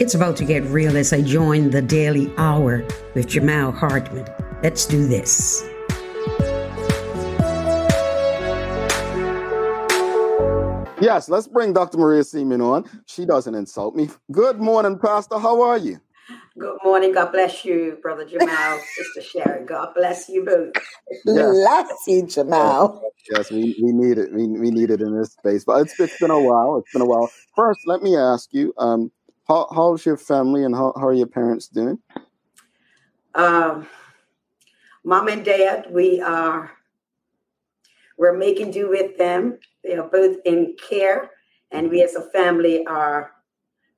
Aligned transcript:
It's 0.00 0.14
about 0.14 0.34
to 0.38 0.46
get 0.46 0.64
real 0.64 0.96
as 0.96 1.12
I 1.12 1.20
join 1.20 1.68
the 1.68 1.82
Daily 1.82 2.32
Hour 2.38 2.82
with 3.14 3.28
Jamal 3.28 3.70
Hartman. 3.70 4.26
Let's 4.62 4.86
do 4.86 5.06
this. 5.06 5.62
Yes, 11.02 11.28
let's 11.28 11.46
bring 11.46 11.74
Dr. 11.74 11.98
Maria 11.98 12.24
Seaman 12.24 12.62
on. 12.62 12.88
She 13.04 13.26
doesn't 13.26 13.54
insult 13.54 13.94
me. 13.94 14.08
Good 14.32 14.58
morning, 14.58 14.98
Pastor. 14.98 15.38
How 15.38 15.60
are 15.60 15.76
you? 15.76 16.00
Good 16.58 16.78
morning. 16.82 17.12
God 17.12 17.32
bless 17.32 17.64
you, 17.66 17.98
Brother 18.00 18.24
Jamal, 18.24 18.80
Sister 18.96 19.20
Sharon. 19.20 19.66
God 19.66 19.92
bless 19.94 20.30
you 20.30 20.46
both. 20.46 20.72
Yes. 21.26 21.50
Bless 21.50 21.92
you, 22.06 22.26
Jamal. 22.26 23.02
Yes, 23.30 23.50
we, 23.50 23.76
we 23.82 23.92
need 23.92 24.16
it. 24.16 24.32
We, 24.32 24.46
we 24.46 24.70
need 24.70 24.90
it 24.90 25.02
in 25.02 25.16
this 25.16 25.32
space. 25.32 25.64
But 25.64 25.82
it's, 25.82 26.00
it's 26.00 26.18
been 26.18 26.30
a 26.30 26.40
while. 26.40 26.78
It's 26.78 26.92
been 26.92 27.02
a 27.02 27.06
while. 27.06 27.30
First, 27.54 27.80
let 27.86 28.02
me 28.02 28.16
ask 28.16 28.48
you, 28.52 28.72
um, 28.78 29.10
how, 29.50 29.66
how's 29.74 30.06
your 30.06 30.16
family 30.16 30.64
and 30.64 30.76
how, 30.76 30.92
how 30.96 31.08
are 31.08 31.12
your 31.12 31.26
parents 31.26 31.66
doing? 31.66 31.98
Um, 33.34 33.88
Mom 35.04 35.26
and 35.26 35.44
Dad, 35.44 35.88
we 35.90 36.20
are 36.20 36.70
we're 38.16 38.36
making 38.36 38.70
do 38.70 38.88
with 38.88 39.18
them. 39.18 39.58
They 39.82 39.96
are 39.96 40.08
both 40.08 40.36
in 40.44 40.76
care, 40.88 41.30
and 41.72 41.90
we 41.90 42.02
as 42.02 42.14
a 42.14 42.30
family 42.30 42.86
are 42.86 43.32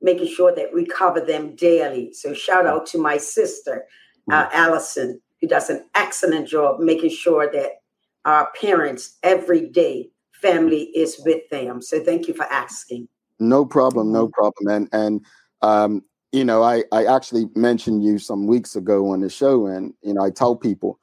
making 0.01 0.29
sure 0.29 0.55
that 0.55 0.73
we 0.73 0.87
cover 0.87 1.21
them 1.21 1.55
daily. 1.55 2.15
So 2.15 2.33
shout 2.33 2.67
out 2.67 2.87
to 2.87 2.99
my 2.99 3.19
sister, 3.19 3.85
uh, 4.31 4.47
mm. 4.47 4.53
Allison, 4.53 5.21
who 5.41 5.49
does 5.49 5.69
an 5.69 5.85
excellent 5.95 6.49
job 6.49 6.81
making 6.81 7.11
sure 7.11 7.51
that 7.53 7.83
our 8.25 8.49
parents 8.59 9.19
every 9.23 9.69
day 9.69 10.09
family 10.33 10.85
is 10.95 11.21
with 11.25 11.49
them. 11.51 11.83
So 11.83 12.03
thank 12.03 12.27
you 12.27 12.35
for 12.35 12.45
asking. 12.45 13.09
No 13.39 13.67
problem, 13.67 14.13
no 14.13 14.29
problem. 14.29 14.69
And 14.69 14.89
and 14.93 15.27
um, 15.63 16.05
you 16.33 16.45
know, 16.45 16.63
I, 16.63 16.85
I 16.93 17.05
actually 17.05 17.47
mentioned 17.55 18.03
you 18.03 18.19
some 18.19 18.47
weeks 18.47 18.75
ago 18.75 19.11
on 19.11 19.21
the 19.21 19.29
show, 19.29 19.67
and 19.67 19.95
you 20.03 20.15
know, 20.15 20.23
I 20.23 20.31
tell 20.31 20.57
people, 20.57 20.99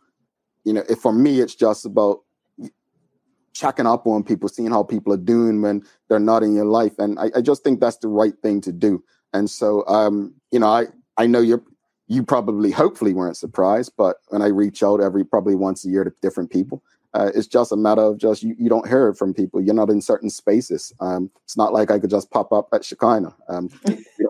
you 0.64 0.74
know, 0.74 0.84
if 0.90 1.00
for 1.00 1.14
me, 1.14 1.40
it's 1.40 1.56
just 1.56 1.86
about 1.86 2.20
checking 3.54 3.86
up 3.86 4.08
on 4.08 4.24
people, 4.24 4.48
seeing 4.50 4.72
how 4.72 4.84
people 4.84 5.14
are 5.14 5.18
doing 5.18 5.62
when 5.62 5.84
they're 6.08 6.20
not 6.20 6.44
in 6.44 6.54
your 6.54 6.66
life, 6.66 6.98
and 6.98 7.20
I, 7.20 7.32
I 7.36 7.42
just 7.42 7.64
think 7.64 7.80
that's 7.80 7.98
the 7.98 8.08
right 8.08 8.34
thing 8.42 8.62
to 8.62 8.72
do. 8.72 9.04
And 9.34 9.50
so, 9.50 9.86
um, 9.88 10.34
you 10.52 10.60
know, 10.60 10.68
I 10.68 10.88
I 11.18 11.28
know 11.28 11.42
you're 11.42 11.64
you 12.08 12.24
probably 12.24 12.72
hopefully 12.72 13.14
weren't 13.14 13.38
surprised, 13.38 13.94
but 13.96 14.18
when 14.30 14.42
I 14.42 14.48
reach 14.48 14.82
out 14.82 15.00
every 15.00 15.24
probably 15.24 15.56
once 15.56 15.86
a 15.86 15.90
year 15.90 16.04
to 16.04 16.12
different 16.24 16.50
people, 16.50 16.82
uh, 17.14 17.32
it's 17.36 17.48
just 17.48 17.72
a 17.72 17.76
matter 17.76 18.02
of 18.02 18.18
just 18.18 18.44
you, 18.44 18.56
you 18.58 18.68
don't 18.68 18.88
hear 18.88 19.08
it 19.08 19.16
from 19.16 19.34
people. 19.34 19.62
You're 19.62 19.76
not 19.76 19.90
in 19.90 20.02
certain 20.02 20.30
spaces. 20.30 20.94
Um, 21.00 21.30
it's 21.44 21.58
not 21.58 21.74
like 21.74 21.92
I 21.92 22.00
could 22.00 22.10
just 22.10 22.32
pop 22.32 22.52
up 22.52 22.68
at 22.74 22.84
Shekinah. 22.84 23.36
Um, 23.48 23.70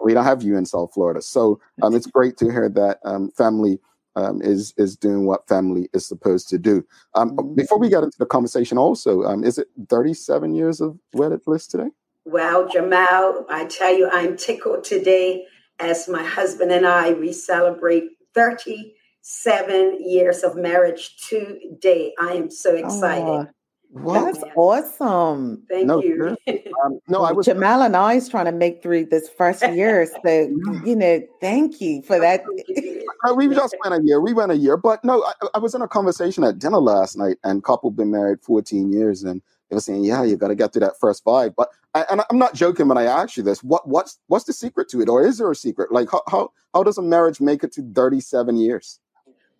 we 0.09 0.15
don't 0.15 0.25
have 0.25 0.41
you 0.41 0.57
in 0.57 0.65
South 0.65 0.91
Florida, 0.91 1.21
so 1.21 1.59
um, 1.83 1.95
it's 1.95 2.07
great 2.07 2.35
to 2.37 2.51
hear 2.51 2.67
that 2.67 2.97
um, 3.05 3.29
family 3.29 3.79
um, 4.15 4.41
is 4.41 4.73
is 4.75 4.97
doing 4.97 5.27
what 5.27 5.47
family 5.47 5.87
is 5.93 6.03
supposed 6.03 6.49
to 6.49 6.57
do. 6.57 6.83
Um, 7.13 7.37
mm-hmm. 7.37 7.53
Before 7.53 7.77
we 7.77 7.89
get 7.89 8.03
into 8.03 8.17
the 8.17 8.25
conversation, 8.25 8.79
also, 8.79 9.21
is 9.43 9.59
it 9.59 9.67
37 9.87 10.55
years 10.55 10.81
of 10.81 10.97
wedded 11.13 11.43
bliss 11.45 11.67
today? 11.67 11.89
Well, 12.25 12.67
Jamal, 12.67 13.45
I 13.51 13.65
tell 13.65 13.95
you, 13.95 14.09
I'm 14.11 14.35
tickled 14.35 14.83
today 14.83 15.45
as 15.79 16.09
my 16.09 16.23
husband 16.23 16.71
and 16.71 16.87
I 16.87 17.13
we 17.13 17.31
celebrate 17.31 18.05
30 18.33 18.95
seven 19.21 19.97
years 19.99 20.43
of 20.43 20.55
marriage 20.55 21.15
today. 21.29 22.13
I 22.19 22.33
am 22.33 22.49
so 22.49 22.75
excited. 22.75 23.27
Oh, 23.27 23.47
That's 23.91 24.43
awesome. 24.55 25.63
Thank 25.69 25.87
no, 25.87 26.01
you. 26.01 26.37
Um, 26.85 26.99
no, 27.09 27.23
I 27.23 27.33
was 27.33 27.45
Jamal 27.45 27.81
and 27.81 27.93
I 27.97 28.13
is 28.13 28.29
trying 28.29 28.45
to 28.45 28.53
make 28.53 28.81
through 28.81 29.07
this 29.07 29.27
first 29.27 29.67
year. 29.73 30.05
So 30.23 30.29
you 30.85 30.95
know, 30.95 31.21
thank 31.41 31.81
you 31.81 32.01
for 32.03 32.17
that. 32.19 32.43
we 33.35 33.47
just 33.53 33.75
went 33.83 34.01
a 34.01 34.05
year. 34.05 34.21
We 34.21 34.31
went 34.31 34.53
a 34.53 34.55
year, 34.55 34.77
but 34.77 35.03
no, 35.03 35.21
I, 35.23 35.47
I, 35.55 35.59
was 35.59 35.75
in 35.75 35.81
a 35.81 35.89
conversation 35.89 36.45
at 36.45 36.57
dinner 36.57 36.77
last 36.77 37.17
night, 37.17 37.37
and 37.43 37.63
couple 37.65 37.91
been 37.91 38.11
married 38.11 38.41
14 38.41 38.93
years, 38.93 39.23
and 39.23 39.41
they 39.69 39.75
were 39.75 39.81
saying, 39.81 40.05
"Yeah, 40.05 40.23
you 40.23 40.37
got 40.37 40.47
to 40.47 40.55
get 40.55 40.71
through 40.71 40.81
that 40.81 40.99
first 40.99 41.25
vibe." 41.25 41.55
But 41.57 41.69
I, 41.93 42.05
and 42.09 42.21
I'm 42.29 42.37
not 42.37 42.53
joking 42.53 42.87
when 42.87 42.97
I 42.97 43.03
ask 43.03 43.35
you 43.35 43.43
this. 43.43 43.61
What 43.61 43.87
what's 43.89 44.19
what's 44.27 44.45
the 44.45 44.53
secret 44.53 44.87
to 44.89 45.01
it, 45.01 45.09
or 45.09 45.21
is 45.21 45.39
there 45.39 45.51
a 45.51 45.55
secret? 45.55 45.91
Like 45.91 46.09
how 46.09 46.21
how, 46.29 46.51
how 46.73 46.83
does 46.83 46.97
a 46.97 47.01
marriage 47.01 47.41
make 47.41 47.63
it 47.63 47.73
to 47.73 47.81
37 47.93 48.55
years? 48.55 48.99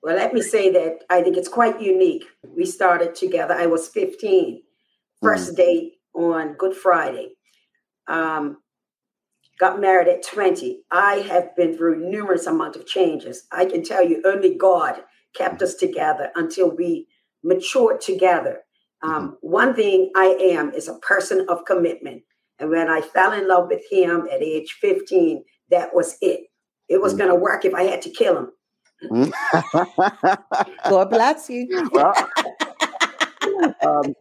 Well, 0.02 0.16
let 0.16 0.34
me 0.34 0.42
say 0.42 0.72
that 0.72 1.00
I 1.10 1.22
think 1.22 1.36
it's 1.36 1.50
quite 1.50 1.82
unique. 1.82 2.26
We 2.56 2.66
started 2.66 3.16
together. 3.16 3.54
I 3.54 3.66
was 3.66 3.90
15, 3.90 4.62
first 5.22 5.54
mm. 5.54 5.56
date 5.58 5.94
on 6.14 6.54
Good 6.54 6.76
Friday. 6.76 7.34
Um, 8.08 8.58
got 9.60 9.82
married 9.82 10.08
at 10.08 10.24
20. 10.24 10.84
I 10.90 11.16
have 11.16 11.56
been 11.56 11.76
through 11.76 12.10
numerous 12.10 12.48
amount 12.48 12.78
of 12.78 12.88
changes. 12.88 13.44
I 13.52 13.66
can 13.66 13.84
tell 13.84 14.08
you, 14.08 14.22
only 14.26 14.56
God 14.56 15.04
kept 15.36 15.62
us 15.62 15.76
together 15.76 16.31
until 16.36 16.72
we 16.76 17.08
matured 17.44 18.02
together. 18.02 18.62
Um, 19.02 19.12
mm 19.12 19.36
One 19.42 19.76
thing 19.76 20.12
I 20.16 20.38
am 20.56 20.74
is 20.74 20.88
a 20.88 21.00
person 21.00 21.46
of 21.50 21.66
commitment. 21.66 22.24
And 22.58 22.70
when 22.70 22.90
I 22.90 23.02
fell 23.02 23.31
in 23.34 23.48
love 23.48 23.68
with 23.70 23.84
him 23.90 24.28
at 24.31 24.42
age 24.42 24.78
15, 24.81 25.44
that 25.72 25.94
was 25.94 26.18
it. 26.22 26.48
It 26.88 27.02
was 27.02 27.14
mm 27.14 27.18
going 27.20 27.30
to 27.30 27.36
work 27.36 27.66
if 27.66 27.74
I 27.74 27.84
had 27.84 28.02
to 28.04 28.10
kill 28.10 28.38
him. 28.38 28.52
God 30.90 31.10
bless 31.10 31.50
you. 31.50 31.68
Well, 31.92 32.14
um, 33.82 34.14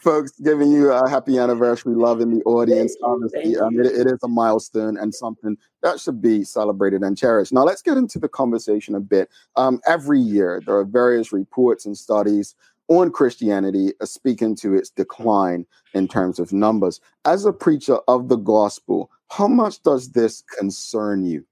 folks, 0.00 0.32
giving 0.40 0.70
you 0.70 0.92
a 0.92 1.08
happy 1.08 1.38
anniversary, 1.38 1.94
love 1.94 2.20
in 2.20 2.30
the 2.30 2.42
audience. 2.44 2.96
Honestly, 3.02 3.56
um, 3.56 3.78
it, 3.78 3.86
it 3.86 4.06
is 4.06 4.18
a 4.22 4.28
milestone 4.28 4.96
and 4.96 5.14
something 5.14 5.56
that 5.82 6.00
should 6.00 6.22
be 6.22 6.44
celebrated 6.44 7.02
and 7.02 7.16
cherished. 7.16 7.52
Now, 7.52 7.64
let's 7.64 7.82
get 7.82 7.96
into 7.96 8.18
the 8.18 8.28
conversation 8.28 8.94
a 8.94 9.00
bit. 9.00 9.30
Um, 9.56 9.80
every 9.86 10.20
year, 10.20 10.62
there 10.64 10.76
are 10.76 10.84
various 10.84 11.32
reports 11.32 11.86
and 11.86 11.96
studies 11.96 12.54
on 12.88 13.10
Christianity 13.10 13.92
uh, 14.00 14.06
speaking 14.06 14.54
to 14.56 14.74
its 14.74 14.90
decline 14.90 15.66
in 15.94 16.08
terms 16.08 16.38
of 16.38 16.52
numbers. 16.52 17.00
As 17.24 17.44
a 17.44 17.52
preacher 17.52 17.98
of 18.08 18.28
the 18.28 18.36
gospel, 18.36 19.10
how 19.30 19.48
much 19.48 19.82
does 19.82 20.12
this 20.12 20.42
concern 20.58 21.24
you? 21.24 21.44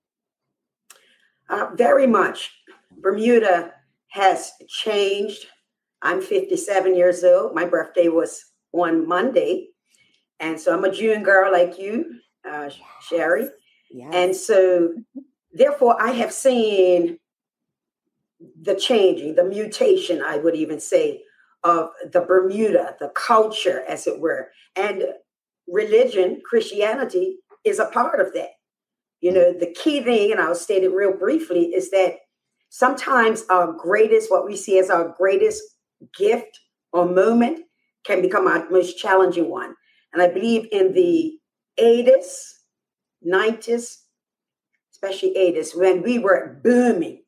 Uh, 1.50 1.70
very 1.74 2.06
much. 2.06 2.52
Bermuda 2.98 3.72
has 4.08 4.52
changed. 4.68 5.46
I'm 6.00 6.22
57 6.22 6.96
years 6.96 7.24
old. 7.24 7.54
My 7.54 7.64
birthday 7.64 8.08
was 8.08 8.44
on 8.72 9.06
Monday. 9.06 9.68
And 10.38 10.58
so 10.58 10.72
I'm 10.72 10.84
a 10.84 10.92
June 10.92 11.22
girl 11.22 11.52
like 11.52 11.78
you, 11.78 12.20
uh, 12.48 12.70
Sherry. 13.02 13.48
Yes. 13.90 14.10
And 14.14 14.36
so, 14.36 14.94
therefore, 15.52 16.00
I 16.00 16.12
have 16.12 16.32
seen 16.32 17.18
the 18.62 18.76
changing, 18.76 19.34
the 19.34 19.44
mutation, 19.44 20.22
I 20.22 20.36
would 20.38 20.54
even 20.54 20.80
say, 20.80 21.22
of 21.64 21.90
the 22.10 22.20
Bermuda, 22.20 22.96
the 23.00 23.08
culture, 23.10 23.82
as 23.86 24.06
it 24.06 24.18
were. 24.18 24.50
And 24.76 25.04
religion, 25.66 26.40
Christianity, 26.48 27.38
is 27.64 27.78
a 27.78 27.86
part 27.86 28.20
of 28.20 28.32
that. 28.34 28.50
You 29.20 29.32
know, 29.32 29.52
the 29.52 29.72
key 29.74 30.02
thing, 30.02 30.32
and 30.32 30.40
I'll 30.40 30.54
state 30.54 30.82
it 30.82 30.94
real 30.94 31.12
briefly, 31.12 31.74
is 31.74 31.90
that 31.90 32.16
sometimes 32.70 33.44
our 33.50 33.72
greatest, 33.72 34.30
what 34.30 34.46
we 34.46 34.56
see 34.56 34.78
as 34.78 34.90
our 34.90 35.14
greatest 35.16 35.62
gift 36.16 36.58
or 36.92 37.06
moment, 37.06 37.60
can 38.04 38.22
become 38.22 38.46
our 38.46 38.68
most 38.70 38.98
challenging 38.98 39.50
one. 39.50 39.74
And 40.12 40.22
I 40.22 40.28
believe 40.28 40.66
in 40.72 40.92
the 40.94 41.38
80s, 41.78 42.54
90s, 43.26 43.98
especially 44.92 45.34
80s, 45.36 45.76
when 45.76 46.02
we 46.02 46.18
were 46.18 46.58
booming. 46.64 47.22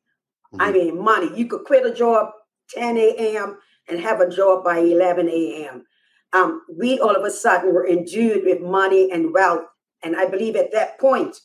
Mm-hmm. 0.53 0.61
I 0.61 0.71
mean, 0.71 1.03
money. 1.03 1.29
You 1.35 1.45
could 1.47 1.63
quit 1.65 1.85
a 1.85 1.93
job 1.93 2.31
10 2.69 2.97
a.m. 2.97 3.59
and 3.87 3.99
have 3.99 4.19
a 4.19 4.29
job 4.29 4.63
by 4.63 4.79
11 4.79 5.29
a.m. 5.29 5.85
Um, 6.33 6.63
we 6.75 6.99
all 6.99 7.15
of 7.15 7.23
a 7.23 7.31
sudden 7.31 7.73
were 7.73 7.87
endued 7.87 8.43
with 8.45 8.61
money 8.61 9.11
and 9.11 9.33
wealth. 9.33 9.65
And 10.03 10.15
I 10.15 10.25
believe 10.25 10.55
at 10.55 10.71
that 10.71 10.99
point, 10.99 11.37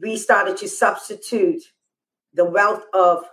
we 0.00 0.16
started 0.16 0.56
to 0.58 0.68
substitute 0.68 1.62
the 2.32 2.44
wealth 2.44 2.84
of 2.92 3.24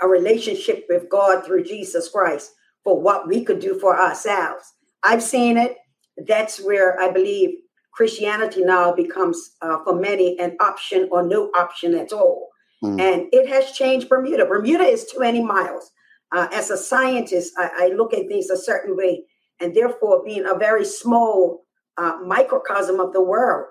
a 0.00 0.08
relationship 0.08 0.86
with 0.88 1.08
God 1.08 1.44
through 1.44 1.64
Jesus 1.64 2.08
Christ 2.08 2.52
for 2.82 3.00
what 3.00 3.28
we 3.28 3.44
could 3.44 3.60
do 3.60 3.78
for 3.78 3.98
ourselves. 3.98 4.64
I've 5.02 5.22
seen 5.22 5.56
it. 5.56 5.76
That's 6.16 6.60
where 6.60 7.00
I 7.00 7.10
believe 7.10 7.50
Christianity 7.92 8.64
now 8.64 8.92
becomes, 8.92 9.52
uh, 9.62 9.78
for 9.84 9.94
many, 9.94 10.38
an 10.38 10.56
option 10.60 11.08
or 11.10 11.22
no 11.22 11.50
option 11.56 11.94
at 11.94 12.12
all. 12.12 12.48
Mm. 12.82 13.00
And 13.00 13.26
it 13.32 13.48
has 13.48 13.72
changed 13.72 14.08
Bermuda. 14.08 14.46
Bermuda 14.46 14.84
is 14.84 15.06
20 15.06 15.42
miles. 15.42 15.90
Uh, 16.32 16.48
as 16.52 16.70
a 16.70 16.76
scientist, 16.76 17.54
I, 17.56 17.70
I, 17.76 17.94
look 17.94 18.12
at 18.12 18.26
things 18.26 18.50
a 18.50 18.56
certain 18.56 18.96
way, 18.96 19.24
and 19.60 19.74
therefore, 19.74 20.24
being 20.24 20.44
a 20.46 20.58
very 20.58 20.84
small 20.84 21.64
uh, 21.96 22.16
microcosm 22.24 22.98
of 22.98 23.12
the 23.12 23.22
world, 23.22 23.66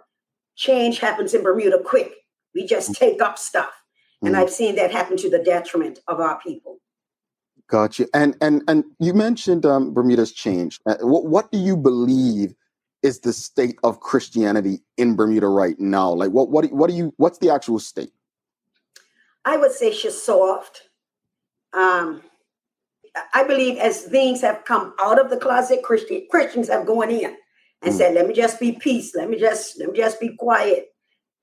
change 0.56 1.00
happens 1.00 1.34
in 1.34 1.44
Bermuda 1.44 1.80
quick. 1.84 2.14
We 2.54 2.66
just 2.66 2.92
mm. 2.92 2.98
take 2.98 3.22
up 3.22 3.38
stuff. 3.38 3.72
And 4.22 4.36
mm. 4.36 4.40
I've 4.40 4.50
seen 4.50 4.76
that 4.76 4.92
happen 4.92 5.18
to 5.18 5.30
the 5.30 5.40
detriment 5.40 6.00
of 6.08 6.20
our 6.20 6.40
people. 6.40 6.80
Gotcha. 7.68 8.08
And 8.14 8.36
and 8.42 8.62
and 8.68 8.84
you 9.00 9.14
mentioned 9.14 9.66
um, 9.66 9.94
Bermuda's 9.94 10.32
changed. 10.32 10.82
Uh, 10.86 10.96
what, 11.02 11.26
what 11.26 11.52
do 11.52 11.58
you 11.58 11.76
believe 11.76 12.54
is 13.02 13.20
the 13.22 13.34
state 13.34 13.78
of 13.84 14.00
Christianity 14.00 14.82
in 14.98 15.16
Bermuda 15.16 15.48
right 15.48 15.80
now? 15.80 16.12
Like, 16.12 16.32
what 16.32 16.50
what 16.50 16.72
what 16.72 16.90
do 16.90 16.96
you 16.96 17.14
what's 17.18 17.40
the 17.40 17.50
actual 17.50 17.80
state? 17.80 18.12
I 19.46 19.58
would 19.58 19.72
say 19.72 19.92
she's 19.92 20.22
soft. 20.22 20.90
Um, 21.74 22.22
I 23.34 23.44
believe 23.44 23.78
as 23.78 24.04
things 24.04 24.42
have 24.42 24.66
come 24.66 24.94
out 25.00 25.20
of 25.20 25.30
the 25.30 25.38
closet, 25.38 25.84
Christian 25.84 26.28
Christians 26.30 26.70
have 26.70 26.86
gone 26.86 27.10
in 27.10 27.36
and 27.84 27.94
mm. 27.94 27.98
said, 27.98 28.16
"Let 28.16 28.28
me 28.28 28.34
just 28.34 28.60
be 28.60 28.74
peace. 28.74 29.16
Let 29.16 29.30
me 29.30 29.38
just 29.40 29.80
let 29.80 29.92
me 29.92 29.98
just 29.98 30.20
be 30.20 30.36
quiet." 30.36 30.88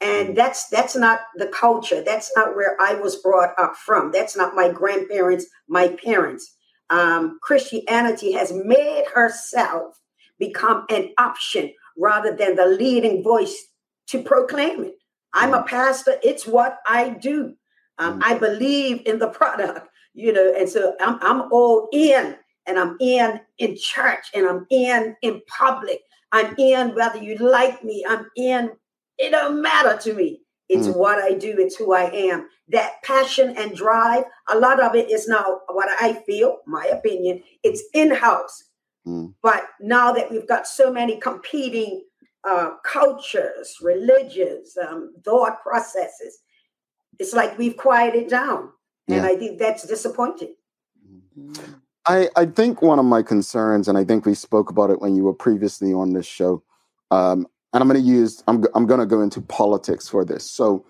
And 0.01 0.31
mm. 0.31 0.35
that's 0.35 0.69
that's 0.69 0.97
not 0.97 1.21
the 1.37 1.47
culture. 1.49 2.03
That's 2.03 2.33
not 2.37 2.57
where 2.57 2.77
I 2.81 2.95
was 2.95 3.17
brought 3.17 3.59
up 3.59 3.77
from. 3.77 4.13
That's 4.13 4.37
not 4.37 4.55
my 4.55 4.71
grandparents, 4.71 5.47
my 5.69 5.89
parents. 5.89 6.57
Um, 6.91 7.39
Christianity 7.43 8.33
has 8.33 8.53
made 8.53 9.05
herself 9.15 9.95
become 10.39 10.87
an 10.91 11.11
option 11.19 11.73
rather 11.97 12.35
than 12.35 12.57
the 12.57 12.67
leading 12.67 13.23
voice 13.23 13.67
to 14.09 14.23
proclaim 14.23 14.85
it. 14.85 14.95
I'm 15.33 15.55
a 15.55 15.63
mm. 15.63 15.67
pastor. 15.67 16.15
It's 16.23 16.47
what 16.47 16.79
I 16.87 17.11
do. 17.11 17.55
Um, 17.99 18.21
I 18.25 18.35
believe 18.39 19.03
in 19.05 19.19
the 19.19 19.29
product 19.29 19.91
you 20.15 20.33
know, 20.33 20.53
and 20.57 20.69
so 20.69 20.95
I'm 21.01 21.19
I'm 21.23 21.53
all 21.53 21.89
in 21.93 22.37
and 22.67 22.79
I'm 22.79 22.97
in 23.01 23.41
in 23.59 23.77
church 23.77 24.27
and 24.35 24.47
I'm 24.47 24.67
in 24.71 25.17
in 25.23 25.41
public. 25.47 26.01
I'm 26.33 26.55
in 26.59 26.95
whether 26.95 27.23
you 27.23 27.37
like 27.37 27.83
me, 27.85 28.05
I'm 28.09 28.27
in. 28.37 28.71
It 29.19 29.31
don't 29.31 29.61
matter 29.61 29.99
to 29.99 30.15
me. 30.15 30.43
It's 30.69 30.87
mm. 30.87 30.97
what 30.97 31.19
I 31.19 31.35
do, 31.35 31.57
it's 31.59 31.77
who 31.77 31.93
I 31.93 32.05
am. 32.05 32.49
That 32.69 33.03
passion 33.03 33.57
and 33.59 33.75
drive, 33.75 34.25
a 34.49 34.59
lot 34.59 34.81
of 34.81 34.95
it 34.95 35.11
is 35.11 35.27
now 35.27 35.61
what 35.69 35.89
I 36.01 36.23
feel, 36.25 36.59
my 36.67 36.87
opinion, 36.87 37.43
it's 37.65 37.83
in-house. 37.93 38.65
Mm. 39.07 39.35
But 39.43 39.65
now 39.81 40.13
that 40.13 40.31
we've 40.31 40.47
got 40.47 40.67
so 40.67 40.93
many 40.93 41.19
competing 41.19 42.05
uh, 42.49 42.71
cultures, 42.85 43.77
religions, 43.83 44.77
um, 44.89 45.15
thought 45.25 45.63
processes, 45.63 46.39
it's 47.19 47.35
like 47.35 47.59
we've 47.59 47.77
quieted 47.77 48.29
down. 48.29 48.71
And 49.09 49.27
I 49.27 49.35
think 49.35 49.59
that's 49.59 49.85
disappointing. 49.87 50.55
I, 52.07 52.29
I 52.37 52.47
think 52.47 52.83
one 52.83 52.99
of 52.99 53.05
my 53.05 53.23
concerns, 53.23 53.89
and 53.89 53.97
I 53.97 54.05
think 54.05 54.27
we 54.27 54.35
spoke 54.35 54.71
about 54.71 54.91
it 54.91 55.01
when 55.01 55.15
you 55.15 55.25
were 55.25 55.35
previously 55.35 55.93
on 55.93 56.13
this 56.13 56.27
show, 56.27 56.63
um, 57.11 57.47
and 57.73 57.83
I'm 57.83 57.89
going 57.89 58.01
to 58.01 58.07
use, 58.07 58.43
I'm, 58.49 58.65
I'm 58.75 58.87
going 58.87 59.01
to 59.01 59.07
go 59.07 59.21
into 59.23 59.41
politics 59.41 60.09
for 60.09 60.25
this. 60.25 60.45
So 60.45 60.85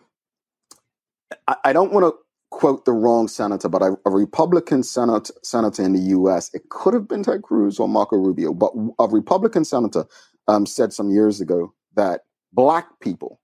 I, 1.48 1.56
I 1.66 1.72
don't 1.72 1.92
want 1.92 2.06
to 2.06 2.18
quote 2.50 2.84
the 2.84 2.92
wrong 2.92 3.28
senator, 3.28 3.68
but 3.68 3.82
a, 3.82 3.96
a 4.06 4.10
Republican 4.10 4.82
senate, 4.82 5.30
senator 5.42 5.82
in 5.82 5.92
the 5.92 6.00
U.S., 6.00 6.50
it 6.54 6.68
could 6.70 6.94
have 6.94 7.08
been 7.08 7.22
Ted 7.22 7.42
Cruz 7.42 7.78
or 7.78 7.88
Marco 7.88 8.16
Rubio, 8.16 8.54
but 8.54 8.72
a 8.98 9.06
Republican 9.08 9.64
senator 9.64 10.06
um, 10.48 10.66
said 10.66 10.92
some 10.92 11.10
years 11.10 11.40
ago 11.40 11.74
that 11.96 12.22
black 12.52 12.86
people 13.00 13.40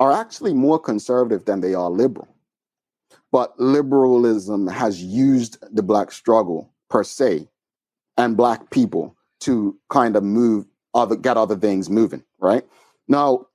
are 0.00 0.12
actually 0.12 0.54
more 0.54 0.78
conservative 0.78 1.44
than 1.44 1.60
they 1.60 1.74
are 1.74 1.90
liberal. 1.90 2.28
But 3.30 3.58
liberalism 3.60 4.66
has 4.68 5.02
used 5.02 5.58
the 5.74 5.82
black 5.82 6.12
struggle 6.12 6.72
per 6.88 7.04
se 7.04 7.48
and 8.16 8.36
black 8.36 8.70
people 8.70 9.16
to 9.40 9.76
kind 9.90 10.16
of 10.16 10.24
move 10.24 10.66
other 10.94 11.16
get 11.16 11.36
other 11.36 11.56
things 11.56 11.90
moving, 11.90 12.24
right? 12.40 12.64
Now, 13.06 13.46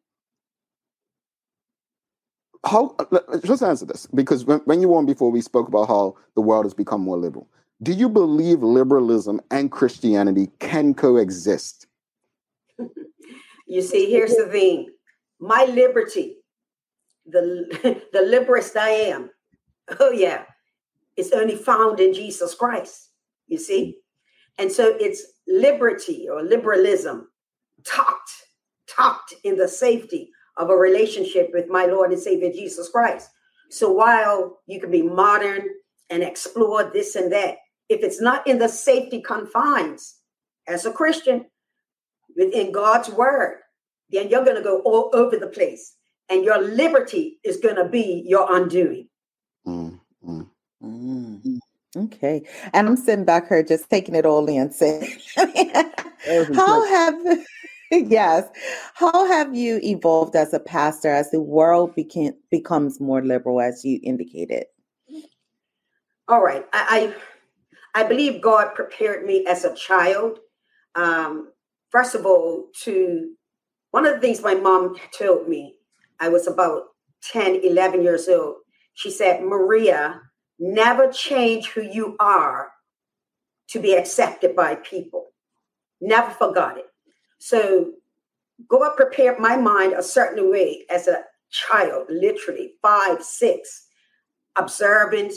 how 2.65 2.95
just 3.43 3.61
answer 3.61 3.85
this 3.85 4.07
because 4.07 4.45
when, 4.45 4.59
when 4.59 4.81
you 4.81 4.89
were 4.89 4.97
on 4.97 5.05
before 5.05 5.31
we 5.31 5.41
spoke 5.41 5.67
about 5.67 5.87
how 5.87 6.15
the 6.35 6.41
world 6.41 6.65
has 6.65 6.73
become 6.73 7.01
more 7.01 7.17
liberal. 7.17 7.47
Do 7.81 7.91
you 7.91 8.07
believe 8.07 8.63
liberalism 8.63 9.41
and 9.51 9.71
Christianity 9.71 10.49
can 10.59 10.93
coexist? 10.93 11.87
You 13.67 13.81
see, 13.81 14.09
here's 14.09 14.35
the 14.35 14.45
thing. 14.45 14.89
My 15.39 15.65
liberty, 15.65 16.37
the 17.25 17.67
the 18.13 18.19
liberist 18.19 18.77
I 18.77 18.89
am, 18.89 19.29
Oh, 19.99 20.11
yeah. 20.11 20.45
It's 21.17 21.31
only 21.31 21.55
found 21.55 21.99
in 21.99 22.13
Jesus 22.13 22.55
Christ, 22.55 23.11
you 23.47 23.57
see? 23.57 23.97
And 24.57 24.71
so 24.71 24.95
it's 24.99 25.23
liberty 25.47 26.27
or 26.29 26.41
liberalism 26.43 27.27
tucked, 27.85 28.31
tucked 28.87 29.33
in 29.43 29.57
the 29.57 29.67
safety 29.67 30.29
of 30.57 30.69
a 30.69 30.75
relationship 30.75 31.49
with 31.53 31.67
my 31.67 31.85
Lord 31.85 32.11
and 32.11 32.19
Savior 32.19 32.51
Jesus 32.51 32.89
Christ. 32.89 33.29
So 33.69 33.91
while 33.91 34.59
you 34.67 34.79
can 34.79 34.91
be 34.91 35.01
modern 35.01 35.67
and 36.09 36.23
explore 36.23 36.83
this 36.83 37.15
and 37.15 37.31
that, 37.31 37.57
if 37.89 38.03
it's 38.03 38.21
not 38.21 38.45
in 38.47 38.59
the 38.59 38.69
safety 38.69 39.21
confines 39.21 40.15
as 40.67 40.85
a 40.85 40.91
Christian 40.91 41.45
within 42.35 42.71
God's 42.71 43.09
word, 43.09 43.59
then 44.09 44.29
you're 44.29 44.45
going 44.45 44.57
to 44.57 44.63
go 44.63 44.81
all 44.81 45.09
over 45.13 45.37
the 45.37 45.47
place 45.47 45.95
and 46.29 46.43
your 46.43 46.61
liberty 46.61 47.39
is 47.43 47.57
going 47.57 47.75
to 47.75 47.89
be 47.89 48.23
your 48.25 48.55
undoing. 48.55 49.09
Mm, 49.67 49.99
mm. 50.27 50.47
Mm. 50.83 51.59
Okay. 51.95 52.43
And 52.73 52.87
I'm 52.87 52.97
sitting 52.97 53.25
back 53.25 53.47
here 53.49 53.63
just 53.63 53.89
taking 53.89 54.15
it 54.15 54.25
all 54.25 54.47
in 54.47 54.71
saying, 54.73 55.19
how 56.55 56.87
have, 56.87 57.15
yes, 57.91 58.47
how 58.95 59.27
have 59.27 59.55
you 59.55 59.79
evolved 59.83 60.35
as 60.35 60.53
a 60.53 60.59
pastor 60.59 61.09
as 61.09 61.31
the 61.31 61.41
world 61.41 61.95
became, 61.95 62.33
becomes 62.51 62.99
more 62.99 63.23
liberal, 63.23 63.61
as 63.61 63.85
you 63.85 63.99
indicated? 64.03 64.65
All 66.27 66.43
right. 66.43 66.65
I, 66.73 67.13
I, 67.95 68.01
I 68.01 68.07
believe 68.07 68.41
God 68.41 68.73
prepared 68.75 69.25
me 69.25 69.45
as 69.47 69.65
a 69.65 69.75
child. 69.75 70.39
Um, 70.95 71.51
first 71.91 72.15
of 72.15 72.25
all, 72.25 72.67
to 72.83 73.33
one 73.91 74.05
of 74.05 74.15
the 74.15 74.19
things 74.19 74.41
my 74.41 74.55
mom 74.55 74.95
told 75.17 75.47
me, 75.47 75.75
I 76.19 76.29
was 76.29 76.47
about 76.47 76.83
10, 77.31 77.61
11 77.63 78.03
years 78.03 78.27
old 78.27 78.55
she 78.93 79.09
said, 79.09 79.43
Maria, 79.43 80.21
never 80.59 81.11
change 81.11 81.69
who 81.69 81.81
you 81.81 82.15
are 82.19 82.71
to 83.69 83.79
be 83.79 83.93
accepted 83.93 84.55
by 84.55 84.75
people. 84.75 85.27
Never 85.99 86.29
forgot 86.31 86.77
it. 86.77 86.85
So 87.39 87.93
God 88.67 88.95
prepared 88.95 89.39
my 89.39 89.57
mind 89.57 89.93
a 89.93 90.03
certain 90.03 90.51
way 90.51 90.85
as 90.89 91.07
a 91.07 91.23
child, 91.51 92.07
literally 92.09 92.73
five, 92.81 93.23
six, 93.23 93.87
observant 94.55 95.33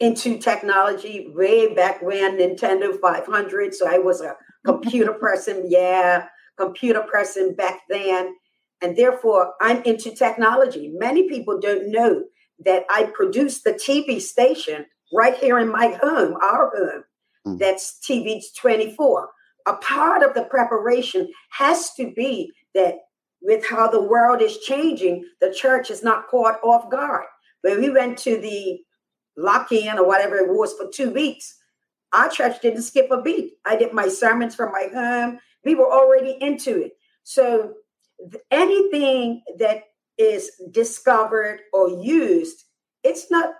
into 0.00 0.38
technology 0.38 1.28
way 1.34 1.74
back 1.74 2.02
when 2.02 2.38
Nintendo 2.38 2.98
500. 3.00 3.74
So 3.74 3.86
I 3.88 3.98
was 3.98 4.20
a 4.20 4.36
computer 4.64 5.12
person. 5.12 5.64
Yeah, 5.68 6.26
computer 6.58 7.02
person 7.02 7.54
back 7.54 7.80
then. 7.88 8.34
And 8.82 8.96
therefore, 8.96 9.54
I'm 9.60 9.82
into 9.84 10.14
technology. 10.14 10.92
Many 10.94 11.28
people 11.28 11.60
don't 11.60 11.90
know 11.90 12.24
that 12.64 12.84
I 12.90 13.04
produced 13.04 13.64
the 13.64 13.72
TV 13.72 14.20
station 14.20 14.86
right 15.12 15.36
here 15.36 15.58
in 15.58 15.68
my 15.68 15.98
home, 16.02 16.36
our 16.42 16.72
home. 16.74 17.04
Mm. 17.46 17.58
That's 17.58 17.98
TV 18.06 18.40
24. 18.56 19.28
A 19.66 19.74
part 19.74 20.22
of 20.22 20.34
the 20.34 20.44
preparation 20.44 21.28
has 21.50 21.92
to 21.94 22.12
be 22.12 22.52
that 22.74 22.98
with 23.42 23.64
how 23.68 23.88
the 23.88 24.02
world 24.02 24.40
is 24.40 24.58
changing, 24.58 25.24
the 25.40 25.52
church 25.52 25.90
is 25.90 26.02
not 26.02 26.28
caught 26.28 26.62
off 26.62 26.90
guard. 26.90 27.24
When 27.62 27.80
we 27.80 27.90
went 27.90 28.18
to 28.18 28.38
the 28.38 28.80
lock 29.36 29.72
in 29.72 29.98
or 29.98 30.06
whatever 30.06 30.36
it 30.36 30.48
was 30.48 30.74
for 30.74 30.88
two 30.88 31.10
weeks, 31.10 31.58
our 32.12 32.28
church 32.28 32.60
didn't 32.60 32.82
skip 32.82 33.10
a 33.10 33.20
beat. 33.22 33.54
I 33.64 33.76
did 33.76 33.92
my 33.92 34.08
sermons 34.08 34.54
from 34.54 34.72
my 34.72 34.88
home. 34.92 35.38
We 35.64 35.74
were 35.74 35.90
already 35.90 36.36
into 36.40 36.82
it. 36.82 36.92
So 37.24 37.74
anything 38.50 39.42
that 39.58 39.84
is 40.22 40.50
discovered 40.70 41.60
or 41.72 41.88
used, 41.88 42.64
it's 43.02 43.30
not 43.30 43.54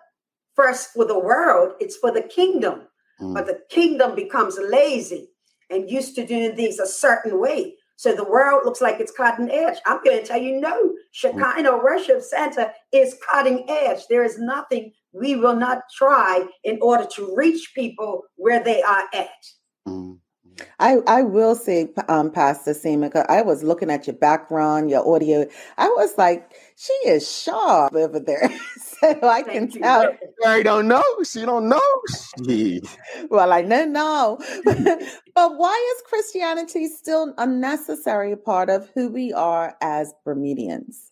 first 0.55 0.91
for 0.93 1.05
the 1.05 1.19
world, 1.19 1.73
it's 1.81 1.97
for 1.97 2.11
the 2.11 2.23
kingdom. 2.23 2.83
Mm. 3.21 3.35
But 3.35 3.47
the 3.47 3.61
kingdom 3.71 4.15
becomes 4.15 4.59
lazy 4.59 5.31
and 5.71 5.91
used 5.91 6.15
to 6.17 6.27
doing 6.27 6.55
things 6.55 6.79
a 6.79 6.87
certain 6.87 7.41
way. 7.41 7.75
So 7.97 8.15
the 8.15 8.25
world 8.25 8.63
looks 8.65 8.81
like 8.81 8.99
it's 9.01 9.13
cutting 9.13 9.51
edge. 9.51 9.79
I'm 9.87 10.03
going 10.03 10.21
to 10.21 10.27
tell 10.27 10.41
you, 10.41 10.61
no, 10.61 10.95
Shekinah 11.13 11.71
mm. 11.71 11.85
worship 11.85 12.23
center 12.23 12.73
is 12.91 13.17
cutting 13.31 13.65
edge. 13.69 14.01
There 14.09 14.25
is 14.25 14.39
nothing 14.39 14.93
we 15.13 15.37
will 15.37 15.57
not 15.57 15.83
try 15.97 16.45
in 16.65 16.79
order 16.83 17.07
to 17.15 17.35
reach 17.37 17.73
people 17.75 18.23
where 18.37 18.63
they 18.63 18.83
are 18.83 19.05
at. 19.15 19.29
Mm. 19.87 20.19
I, 20.79 20.99
I 21.07 21.23
will 21.23 21.55
say, 21.55 21.93
um, 22.09 22.31
Pastor 22.31 22.75
Seaman, 22.75 23.13
I 23.29 23.43
was 23.43 23.63
looking 23.63 23.91
at 23.91 24.07
your 24.07 24.17
background, 24.17 24.91
your 24.91 25.09
audio. 25.09 25.47
I 25.79 25.89
was 25.89 26.17
like, 26.19 26.53
she 26.77 26.93
is 27.07 27.31
sharp 27.31 27.95
over 27.95 28.19
there. 28.19 28.51
so 28.77 29.19
I 29.23 29.43
can 29.43 29.69
Thank 29.69 29.83
tell. 29.83 30.13
You. 30.43 30.49
I 30.49 30.63
don't 30.63 30.89
know. 30.89 31.05
She 31.25 31.45
don't 31.45 31.69
know. 31.69 31.81
She. 32.45 32.81
well, 33.31 33.53
I 33.53 33.63
know 33.63 33.85
now. 33.85 34.39
but 34.65 35.57
why 35.57 35.95
is 35.97 36.03
Christianity 36.09 36.89
still 36.89 37.33
a 37.39 37.47
necessary 37.47 38.37
part 38.37 38.69
of 38.69 38.91
who 38.95 39.09
we 39.09 39.33
are 39.33 39.77
as 39.81 40.13
Bermudians? 40.25 41.11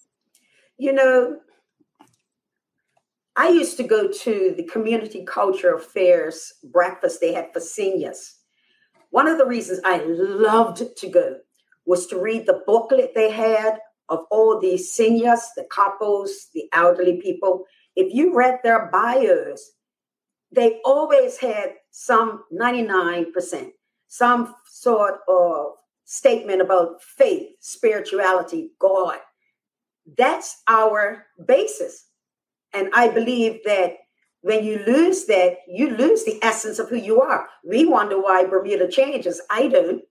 You 0.78 0.92
know, 0.92 1.37
I 3.37 3.49
used 3.49 3.76
to 3.76 3.85
go 3.85 4.11
to 4.11 4.54
the 4.56 4.64
community 4.64 5.25
culture 5.25 5.75
affairs 5.75 6.52
breakfast 6.64 7.20
they 7.20 7.32
had 7.32 7.52
for 7.52 7.61
seniors 7.61 8.39
one 9.11 9.29
of 9.29 9.38
the 9.38 9.47
reasons 9.47 9.81
I 9.85 10.02
loved 10.07 10.97
to 10.97 11.09
go 11.09 11.37
was 11.87 12.07
to 12.07 12.21
read 12.21 12.47
the 12.47 12.62
booklet 12.67 13.12
they 13.14 13.31
had 13.31 13.79
of 14.09 14.21
all 14.31 14.61
the 14.61 14.76
seniors, 14.76 15.40
the 15.57 15.64
couples, 15.64 16.49
the 16.55 16.64
elderly 16.73 17.21
people. 17.21 17.64
If 17.97 18.12
you 18.14 18.35
read 18.35 18.61
their 18.62 18.88
bios, 18.93 19.73
they 20.52 20.81
always 20.85 21.38
had 21.38 21.75
some 21.90 22.45
99%, 22.52 23.71
some 24.09 24.55
sort 24.67 25.21
of 25.29 25.75
statement 26.05 26.61
about 26.61 27.02
faith, 27.02 27.50
spirituality, 27.61 28.73
God. 28.81 29.19
That's 30.19 30.62
our 30.67 31.26
basis. 31.47 32.07
And 32.73 32.90
I 32.95 33.09
believe 33.09 33.61
that 33.64 33.95
when 34.42 34.64
you 34.64 34.82
lose 34.87 35.26
that, 35.26 35.59
you 35.68 35.90
lose 35.90 36.25
the 36.25 36.38
essence 36.42 36.78
of 36.78 36.88
who 36.88 36.97
you 36.97 37.20
are. 37.20 37.49
We 37.64 37.85
wonder 37.85 38.20
why 38.20 38.44
Bermuda 38.44 38.88
changes. 38.88 39.40
I 39.50 39.68
don't. 39.68 40.02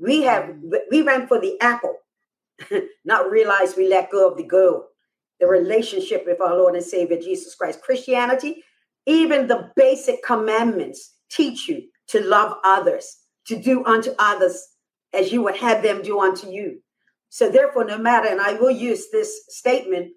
We 0.00 0.22
have 0.22 0.56
we 0.90 1.02
went 1.02 1.28
for 1.28 1.40
the 1.40 1.60
apple, 1.60 1.96
not 3.04 3.30
realize 3.30 3.76
we 3.76 3.88
let 3.88 4.10
go 4.10 4.30
of 4.30 4.36
the 4.36 4.44
goal, 4.44 4.86
the 5.40 5.46
relationship 5.46 6.24
with 6.26 6.40
our 6.40 6.56
Lord 6.56 6.74
and 6.74 6.84
Savior 6.84 7.20
Jesus 7.20 7.54
Christ. 7.54 7.82
Christianity, 7.82 8.64
even 9.06 9.46
the 9.46 9.70
basic 9.76 10.22
commandments 10.24 11.14
teach 11.30 11.68
you 11.68 11.82
to 12.08 12.24
love 12.24 12.56
others, 12.64 13.18
to 13.46 13.60
do 13.60 13.84
unto 13.84 14.12
others 14.18 14.66
as 15.12 15.32
you 15.32 15.42
would 15.42 15.56
have 15.56 15.82
them 15.82 16.02
do 16.02 16.20
unto 16.20 16.50
you. 16.50 16.80
So 17.28 17.50
therefore, 17.50 17.84
no 17.84 17.98
matter, 17.98 18.28
and 18.28 18.40
I 18.40 18.54
will 18.54 18.70
use 18.70 19.10
this 19.10 19.44
statement, 19.48 20.12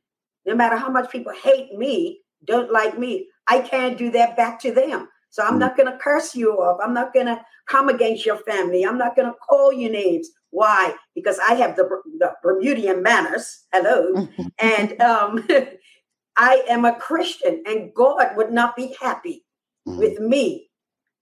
no 0.46 0.56
matter 0.56 0.78
how 0.78 0.90
much 0.90 1.12
people 1.12 1.34
hate 1.34 1.74
me, 1.74 2.22
don't 2.48 2.72
like 2.72 2.98
me, 2.98 3.28
I 3.48 3.60
can't 3.60 3.98
do 3.98 4.10
that 4.12 4.36
back 4.36 4.60
to 4.62 4.72
them. 4.72 5.10
So 5.30 5.44
I'm 5.44 5.60
not 5.60 5.78
going 5.78 5.92
to 5.92 5.98
curse 5.98 6.36
you 6.36 6.54
off. 6.54 6.80
I'm 6.84 6.94
not 6.94 7.14
going 7.14 7.28
to 7.28 7.40
come 7.68 7.90
against 7.90 8.26
your 8.26 8.38
family. 8.38 8.84
I'm 8.84 8.98
not 8.98 9.16
going 9.16 9.28
to 9.28 9.38
call 9.38 9.72
you 9.72 9.90
names. 9.90 10.30
Why? 10.50 10.96
Because 11.14 11.38
I 11.48 11.54
have 11.56 11.76
the, 11.76 11.84
the 12.18 12.32
Bermudian 12.42 13.04
manners. 13.04 13.66
Hello. 13.72 14.28
and 14.60 15.00
um, 15.02 15.48
I 16.38 16.64
am 16.70 16.86
a 16.86 16.96
Christian, 16.96 17.64
and 17.66 17.94
God 17.94 18.36
would 18.36 18.52
not 18.52 18.76
be 18.76 18.96
happy 19.02 19.44
mm. 19.88 19.98
with 19.98 20.20
me 20.20 20.70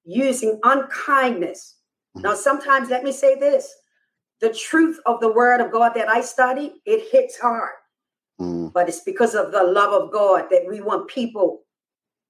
using 0.03 0.59
unkindness. 0.63 1.77
Mm. 2.17 2.23
Now, 2.23 2.35
sometimes, 2.35 2.89
let 2.89 3.03
me 3.03 3.11
say 3.11 3.39
this 3.39 3.73
the 4.41 4.53
truth 4.53 4.99
of 5.05 5.21
the 5.21 5.31
word 5.31 5.61
of 5.61 5.71
God 5.71 5.93
that 5.95 6.09
I 6.09 6.21
study, 6.21 6.73
it 6.85 7.09
hits 7.11 7.39
hard. 7.39 7.71
Mm. 8.39 8.73
But 8.73 8.89
it's 8.89 9.01
because 9.01 9.35
of 9.35 9.51
the 9.51 9.63
love 9.63 9.93
of 9.93 10.11
God 10.11 10.45
that 10.51 10.65
we 10.67 10.81
want 10.81 11.07
people 11.07 11.61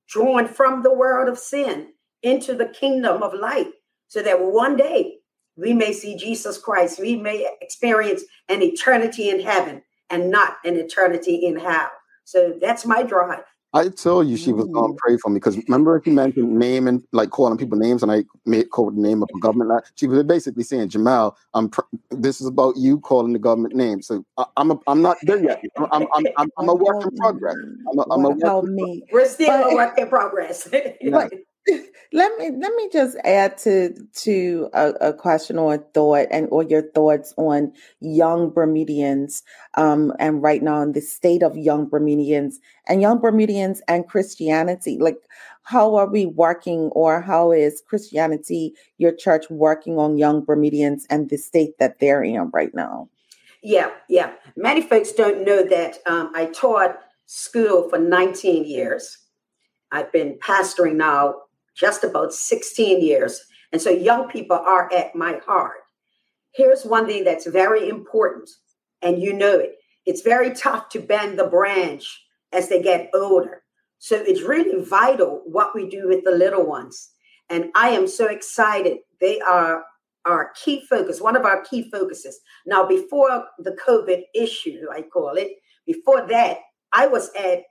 drawn 0.07 0.47
from 0.47 0.83
the 0.83 0.93
world 0.93 1.29
of 1.29 1.39
sin 1.39 1.93
into 2.21 2.53
the 2.53 2.67
kingdom 2.67 3.23
of 3.23 3.33
light 3.33 3.71
so 4.07 4.21
that 4.21 4.41
one 4.41 4.77
day 4.77 5.17
we 5.57 5.73
may 5.73 5.93
see 5.93 6.15
Jesus 6.15 6.57
Christ. 6.57 6.99
We 6.99 7.15
may 7.15 7.49
experience 7.61 8.23
an 8.49 8.61
eternity 8.61 9.29
in 9.29 9.39
heaven 9.39 9.81
and 10.09 10.29
not 10.29 10.57
an 10.63 10.75
eternity 10.75 11.45
in 11.45 11.57
hell. 11.57 11.89
So 12.23 12.57
that's 12.59 12.85
my 12.85 13.03
drive. 13.03 13.43
I 13.75 13.89
told 13.89 14.29
you 14.29 14.37
she 14.37 14.53
was 14.53 14.67
going 14.67 14.93
to 14.93 14.97
pray 14.97 15.17
for 15.17 15.29
me 15.29 15.35
because 15.35 15.57
remember 15.67 16.01
you 16.05 16.13
mentioned 16.13 16.57
name 16.57 16.87
and 16.87 17.03
like 17.11 17.31
calling 17.31 17.57
people 17.57 17.77
names, 17.77 18.01
and 18.01 18.11
I 18.11 18.23
made 18.45 18.69
called 18.69 18.95
the 18.95 19.01
name 19.01 19.21
of 19.21 19.29
a 19.35 19.39
government. 19.39 19.83
She 19.95 20.07
was 20.07 20.23
basically 20.23 20.63
saying, 20.63 20.89
Jamal, 20.89 21.37
I'm 21.53 21.67
pr- 21.67 21.81
this 22.09 22.39
is 22.39 22.47
about 22.47 22.77
you 22.77 23.01
calling 23.01 23.33
the 23.33 23.39
government 23.39 23.75
name. 23.75 24.01
So 24.01 24.25
I, 24.37 24.45
am 24.55 24.71
a, 24.71 24.79
I'm 24.87 25.01
not 25.01 25.17
there 25.23 25.43
yet. 25.43 25.61
I'm 25.77 26.07
I'm, 26.15 26.25
I'm, 26.37 26.49
I'm 26.57 26.69
a 26.69 26.73
work 26.73 27.03
in 27.03 27.17
progress. 27.17 27.55
I'm 27.91 27.99
a, 27.99 28.13
I'm 28.13 28.25
a 28.25 28.29
work 28.29 28.63
in 28.63 29.01
We're 29.11 29.27
still 29.27 29.47
but, 29.47 29.73
a 29.73 29.75
work 29.75 29.97
in 29.97 30.07
progress. 30.07 30.69
but, 30.71 31.33
let 32.13 32.37
me 32.37 32.51
let 32.51 32.73
me 32.75 32.89
just 32.91 33.17
add 33.23 33.57
to 33.57 33.93
to 34.13 34.69
a, 34.73 34.89
a, 35.01 35.13
question 35.13 35.57
or 35.57 35.75
a 35.75 35.77
thought 35.77 36.27
and 36.29 36.47
or 36.51 36.63
your 36.63 36.83
thoughts 36.91 37.33
on 37.37 37.73
young 38.01 38.51
Bermudians 38.51 39.41
um, 39.73 40.13
and 40.19 40.43
right 40.43 40.61
now 40.61 40.81
in 40.81 40.91
the 40.91 41.01
state 41.01 41.41
of 41.41 41.57
young 41.57 41.87
Bermudians 41.89 42.59
and 42.87 43.01
young 43.01 43.19
Bermudians 43.19 43.81
and 43.87 44.07
Christianity. 44.07 44.97
Like, 44.99 45.17
how 45.63 45.95
are 45.95 46.07
we 46.07 46.27
working, 46.27 46.91
or 46.93 47.21
how 47.21 47.51
is 47.51 47.81
Christianity, 47.87 48.73
your 48.99 49.11
church, 49.11 49.49
working 49.49 49.97
on 49.97 50.17
young 50.17 50.45
Bermudians 50.45 51.07
and 51.09 51.29
the 51.29 51.37
state 51.37 51.79
that 51.79 51.99
they're 51.99 52.23
in 52.23 52.51
right 52.51 52.73
now? 52.75 53.09
Yeah, 53.63 53.89
yeah. 54.07 54.33
Many 54.55 54.83
folks 54.83 55.11
don't 55.11 55.43
know 55.43 55.65
that 55.67 55.97
um, 56.05 56.31
I 56.35 56.45
taught 56.45 56.99
school 57.25 57.89
for 57.89 57.97
19 57.97 58.65
years. 58.65 59.17
I've 59.91 60.11
been 60.11 60.37
pastoring 60.37 60.97
now 60.97 61.33
just 61.75 62.03
about 62.03 62.33
16 62.33 63.01
years. 63.01 63.41
And 63.71 63.81
so 63.81 63.89
young 63.89 64.29
people 64.29 64.57
are 64.57 64.91
at 64.93 65.15
my 65.15 65.39
heart. 65.45 65.77
Here's 66.53 66.85
one 66.85 67.05
thing 67.05 67.25
that's 67.25 67.47
very 67.47 67.89
important, 67.89 68.49
and 69.01 69.21
you 69.21 69.33
know 69.33 69.59
it. 69.59 69.75
It's 70.05 70.21
very 70.21 70.51
tough 70.53 70.87
to 70.89 70.99
bend 70.99 71.37
the 71.37 71.47
branch 71.47 72.21
as 72.53 72.69
they 72.69 72.81
get 72.81 73.09
older. 73.13 73.63
So 73.99 74.15
it's 74.15 74.41
really 74.41 74.81
vital 74.83 75.41
what 75.45 75.75
we 75.75 75.89
do 75.89 76.07
with 76.07 76.23
the 76.23 76.31
little 76.31 76.65
ones. 76.65 77.09
And 77.49 77.71
I 77.75 77.89
am 77.89 78.07
so 78.07 78.27
excited. 78.27 78.99
They 79.19 79.41
are 79.41 79.83
our 80.25 80.51
key 80.55 80.83
focus, 80.89 81.21
one 81.21 81.35
of 81.35 81.45
our 81.45 81.63
key 81.63 81.89
focuses. 81.91 82.39
Now, 82.65 82.85
before 82.87 83.45
the 83.59 83.77
COVID 83.85 84.23
issue, 84.33 84.85
I 84.91 85.01
call 85.03 85.35
it, 85.35 85.51
before 85.85 86.27
that, 86.27 86.57
I 86.93 87.07
was 87.07 87.29
at 87.35 87.63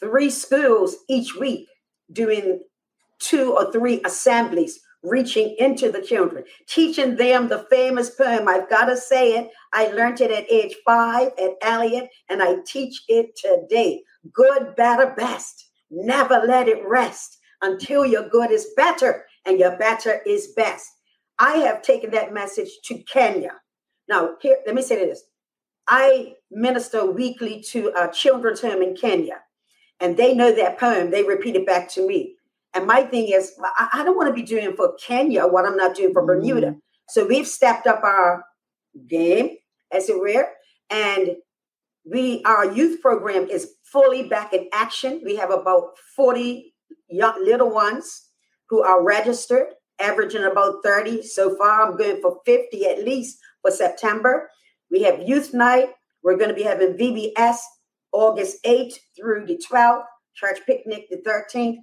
three 0.00 0.30
schools 0.30 0.96
each 1.08 1.36
week 1.36 1.68
doing 2.12 2.60
two 3.18 3.52
or 3.52 3.72
three 3.72 4.00
assemblies 4.04 4.80
reaching 5.02 5.54
into 5.58 5.92
the 5.92 6.00
children, 6.00 6.44
teaching 6.66 7.16
them 7.16 7.48
the 7.48 7.66
famous 7.70 8.10
poem. 8.10 8.48
I've 8.48 8.70
got 8.70 8.86
to 8.86 8.96
say 8.96 9.36
it. 9.36 9.50
I 9.72 9.88
learned 9.88 10.20
it 10.20 10.30
at 10.30 10.50
age 10.50 10.74
five 10.84 11.32
at 11.38 11.52
Elliott, 11.62 12.08
and 12.28 12.42
I 12.42 12.56
teach 12.66 13.02
it 13.08 13.36
today. 13.36 14.02
Good, 14.32 14.74
better, 14.76 15.14
best. 15.16 15.68
Never 15.90 16.42
let 16.46 16.68
it 16.68 16.82
rest 16.86 17.38
until 17.62 18.04
your 18.04 18.28
good 18.28 18.50
is 18.50 18.68
better 18.76 19.26
and 19.44 19.58
your 19.58 19.76
better 19.76 20.20
is 20.26 20.52
best. 20.56 20.88
I 21.38 21.56
have 21.58 21.82
taken 21.82 22.10
that 22.12 22.32
message 22.32 22.70
to 22.84 22.98
Kenya. 22.98 23.52
Now, 24.08 24.36
here, 24.40 24.56
let 24.66 24.74
me 24.74 24.82
say 24.82 24.96
this. 24.96 25.22
I 25.86 26.34
minister 26.50 27.04
weekly 27.10 27.62
to 27.70 27.92
a 27.96 28.10
children's 28.10 28.60
home 28.62 28.82
in 28.82 28.96
Kenya, 28.96 29.40
and 30.00 30.16
they 30.16 30.34
know 30.34 30.54
that 30.54 30.78
poem. 30.78 31.10
They 31.10 31.22
repeat 31.22 31.56
it 31.56 31.66
back 31.66 31.88
to 31.90 32.06
me. 32.06 32.36
And 32.74 32.86
my 32.86 33.04
thing 33.04 33.28
is, 33.28 33.52
I, 33.92 34.02
don't 34.04 34.16
want 34.16 34.28
to 34.28 34.34
be 34.34 34.46
doing 34.46 34.74
for 34.74 34.94
Kenya 34.94 35.46
what 35.46 35.64
I'm 35.64 35.76
not 35.76 35.94
doing 35.94 36.12
for 36.12 36.22
mm-hmm. 36.22 36.40
Bermuda. 36.40 36.76
So 37.08 37.26
we've 37.26 37.46
stepped 37.46 37.86
up 37.86 38.02
our 38.02 38.44
game, 39.08 39.56
as 39.92 40.08
it 40.08 40.18
were, 40.18 40.48
and 40.90 41.36
we 42.04 42.42
our 42.44 42.70
youth 42.70 43.00
program 43.00 43.48
is 43.48 43.74
fully 43.84 44.28
back 44.28 44.52
in 44.52 44.68
action. 44.72 45.22
We 45.24 45.36
have 45.36 45.50
about 45.50 45.96
40 46.16 46.74
young 47.08 47.44
little 47.44 47.70
ones 47.70 48.28
who 48.68 48.82
are 48.82 49.02
registered, 49.02 49.68
averaging 50.00 50.44
about 50.44 50.82
30 50.82 51.22
so 51.22 51.56
far. 51.56 51.82
I'm 51.82 51.96
going 51.96 52.20
for 52.20 52.40
50 52.44 52.86
at 52.86 53.04
least 53.04 53.38
for 53.62 53.70
September. 53.70 54.50
We 54.90 55.02
have 55.02 55.22
youth 55.26 55.54
night. 55.54 55.90
We're 56.22 56.36
going 56.36 56.48
to 56.48 56.54
be 56.54 56.62
having 56.62 56.96
VBS 56.96 57.56
August 58.12 58.62
8th 58.64 58.94
through 59.16 59.46
the 59.46 59.60
12th, 59.70 60.04
church 60.34 60.60
picnic 60.66 61.06
the 61.10 61.18
13th. 61.18 61.78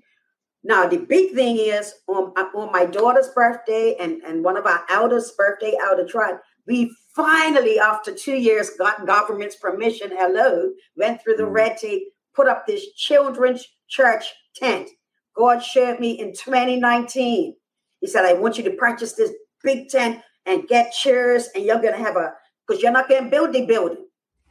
Now, 0.64 0.88
the 0.88 0.98
big 0.98 1.34
thing 1.34 1.58
is 1.58 1.94
on, 2.08 2.34
uh, 2.38 2.46
on 2.56 2.72
my 2.72 2.86
daughter's 2.86 3.30
birthday 3.30 3.96
and, 4.00 4.22
and 4.24 4.44
one 4.44 4.58
of 4.58 4.66
our 4.66 4.84
elders' 4.90 5.32
birthday 5.32 5.76
out 5.82 6.00
of 6.00 6.08
tribe, 6.08 6.36
we 6.68 6.96
finally, 7.16 7.80
after 7.80 8.14
two 8.14 8.36
years, 8.36 8.70
got 8.72 9.08
government's 9.08 9.56
permission. 9.56 10.12
Hello, 10.12 10.72
went 10.96 11.22
through 11.22 11.38
the 11.38 11.44
mm. 11.44 11.52
red 11.52 11.78
tape, 11.78 12.04
put 12.36 12.48
up 12.48 12.68
this 12.68 12.94
children's 12.94 13.68
church 13.88 14.26
tent. 14.56 14.90
God 15.36 15.64
showed 15.64 16.00
me 16.00 16.20
in 16.20 16.34
2019. 16.34 17.56
He 18.00 18.08
said, 18.08 18.26
I 18.26 18.34
want 18.34 18.58
you 18.58 18.64
to 18.66 18.72
purchase 18.72 19.14
this 19.14 19.32
big 19.64 19.90
tent 19.90 20.22
and 20.46 20.68
get 20.68 20.94
chairs, 20.94 21.50
and 21.56 21.66
you're 21.66 21.82
going 21.82 21.94
to 21.94 22.04
have 22.04 22.18
a, 22.18 22.34
because 22.68 22.84
you're 22.84 22.92
not 22.92 23.10
going 23.10 23.24
to 23.24 23.30
build 23.30 23.54
the 23.54 23.66
building. 23.66 24.06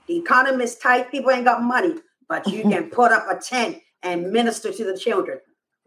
The 0.07 0.17
economy 0.17 0.65
is 0.65 0.77
tight, 0.77 1.11
people 1.11 1.31
ain't 1.31 1.45
got 1.45 1.63
money, 1.63 1.95
but 2.29 2.47
you 2.49 2.63
can 2.71 2.91
put 2.91 3.13
up 3.13 3.27
a 3.31 3.41
tent 3.41 3.79
and 4.03 4.33
minister 4.33 4.73
to 4.73 4.85
the 4.85 4.99
children. 4.99 5.39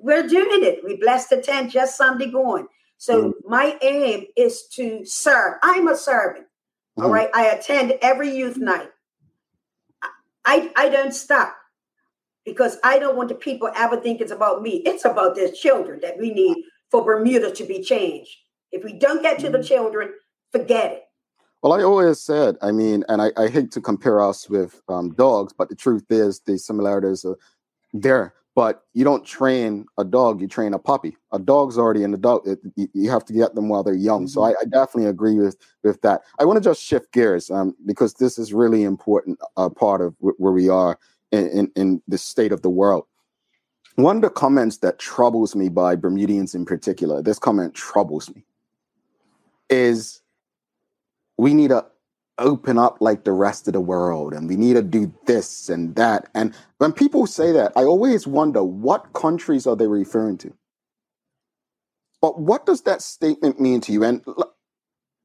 We're 0.03 0.27
doing 0.27 0.63
it. 0.63 0.83
We 0.83 0.97
blessed 0.97 1.29
the 1.29 1.41
tent 1.41 1.71
just 1.71 1.97
Sunday 1.97 2.29
going. 2.29 2.67
So 2.97 3.29
mm-hmm. 3.29 3.49
my 3.49 3.77
aim 3.81 4.25
is 4.35 4.67
to 4.73 5.05
serve. 5.05 5.53
I'm 5.63 5.87
a 5.87 5.95
servant. 5.95 6.45
Mm-hmm. 6.45 7.05
All 7.05 7.09
right. 7.09 7.29
I 7.33 7.45
attend 7.45 7.93
every 8.01 8.35
youth 8.35 8.57
night. 8.57 8.89
I, 10.45 10.71
I 10.75 10.89
don't 10.89 11.13
stop 11.13 11.55
because 12.45 12.77
I 12.83 12.99
don't 12.99 13.15
want 13.15 13.29
the 13.29 13.35
people 13.35 13.69
ever 13.77 13.95
think 13.95 14.19
it's 14.19 14.33
about 14.33 14.61
me. 14.61 14.83
It's 14.85 15.05
about 15.05 15.35
their 15.35 15.49
children 15.49 16.01
that 16.01 16.19
we 16.19 16.33
need 16.33 16.57
for 16.91 17.05
Bermuda 17.05 17.51
to 17.51 17.63
be 17.63 17.81
changed. 17.81 18.35
If 18.73 18.83
we 18.83 18.91
don't 18.91 19.21
get 19.21 19.39
to 19.39 19.49
the 19.49 19.63
children, 19.63 20.11
forget 20.51 20.91
it. 20.91 21.03
Well, 21.61 21.71
I 21.71 21.81
always 21.81 22.19
said, 22.19 22.57
I 22.61 22.73
mean, 22.73 23.05
and 23.07 23.21
I, 23.21 23.31
I 23.37 23.47
hate 23.47 23.71
to 23.71 23.79
compare 23.79 24.19
us 24.19 24.49
with 24.49 24.81
um, 24.89 25.13
dogs, 25.13 25.53
but 25.57 25.69
the 25.69 25.75
truth 25.75 26.03
is 26.09 26.41
the 26.41 26.59
similarities 26.59 27.23
are 27.23 27.37
there 27.93 28.33
but 28.55 28.83
you 28.93 29.03
don't 29.03 29.25
train 29.25 29.85
a 29.97 30.03
dog 30.03 30.41
you 30.41 30.47
train 30.47 30.73
a 30.73 30.79
puppy. 30.79 31.17
A 31.31 31.39
dog's 31.39 31.77
already 31.77 32.03
an 32.03 32.13
adult 32.13 32.47
it, 32.47 32.59
you 32.93 33.09
have 33.09 33.25
to 33.25 33.33
get 33.33 33.55
them 33.55 33.69
while 33.69 33.83
they're 33.83 33.93
young. 33.93 34.23
Mm-hmm. 34.23 34.27
so 34.27 34.43
I, 34.43 34.51
I, 34.51 34.65
definitely 34.65 35.09
agree 35.09 35.35
with 35.35 35.57
with 35.83 36.01
that. 36.01 36.21
I 36.39 36.45
want 36.45 36.57
to 36.57 36.69
just 36.69 36.83
shift 36.83 37.11
gears 37.11 37.49
um, 37.49 37.75
because 37.85 38.15
this 38.15 38.37
is 38.37 38.53
really 38.53 38.83
important 38.83 39.39
uh, 39.57 39.69
part 39.69 40.01
of 40.01 40.17
w- 40.19 40.35
where 40.37 40.53
we 40.53 40.69
are 40.69 40.99
in, 41.31 41.47
in, 41.49 41.71
in 41.75 42.01
the 42.07 42.17
state 42.17 42.51
of 42.51 42.61
the 42.61 42.69
world. 42.69 43.05
One 43.95 44.17
of 44.17 44.21
the 44.21 44.29
comments 44.29 44.77
that 44.79 44.99
troubles 44.99 45.55
me 45.55 45.69
by 45.69 45.95
bermudians 45.95 46.55
in 46.55 46.65
particular 46.65 47.21
this 47.21 47.39
comment 47.39 47.73
troubles 47.73 48.33
me 48.33 48.43
is 49.69 50.21
we 51.37 51.53
need 51.53 51.71
a 51.71 51.85
open 52.39 52.77
up 52.77 52.97
like 52.99 53.23
the 53.23 53.31
rest 53.31 53.67
of 53.67 53.73
the 53.73 53.81
world 53.81 54.33
and 54.33 54.47
we 54.47 54.55
need 54.55 54.73
to 54.73 54.81
do 54.81 55.13
this 55.25 55.69
and 55.69 55.95
that. 55.95 56.29
And 56.33 56.53
when 56.77 56.91
people 56.91 57.27
say 57.27 57.51
that, 57.51 57.71
I 57.75 57.83
always 57.83 58.25
wonder 58.25 58.63
what 58.63 59.13
countries 59.13 59.67
are 59.67 59.75
they 59.75 59.87
referring 59.87 60.37
to? 60.39 60.53
But 62.21 62.39
what 62.39 62.65
does 62.65 62.81
that 62.83 63.01
statement 63.01 63.59
mean 63.59 63.81
to 63.81 63.91
you? 63.91 64.03
And 64.03 64.23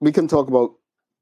we 0.01 0.13
can 0.13 0.29
talk 0.29 0.49
about 0.49 0.73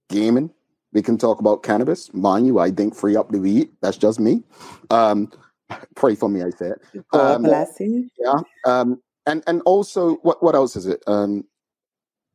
gaming. 0.08 0.50
We 0.92 1.02
can 1.02 1.18
talk 1.18 1.40
about 1.40 1.62
cannabis. 1.62 2.12
Mind 2.14 2.46
you, 2.46 2.58
I 2.58 2.70
think 2.70 2.94
free 2.94 3.16
up 3.16 3.30
the 3.30 3.38
weed. 3.38 3.68
That's 3.82 3.98
just 3.98 4.18
me. 4.18 4.42
Um, 4.90 5.30
pray 5.94 6.14
for 6.14 6.28
me, 6.28 6.42
I 6.42 6.50
said. 6.50 6.76
God 7.12 7.36
um, 7.36 7.42
bless 7.42 7.78
you. 7.80 8.08
Yeah. 8.18 8.40
Um, 8.64 9.02
and 9.26 9.42
and 9.46 9.60
also, 9.66 10.14
what 10.16 10.42
what 10.42 10.54
else 10.54 10.76
is 10.76 10.86
it? 10.86 11.02
Um, 11.06 11.44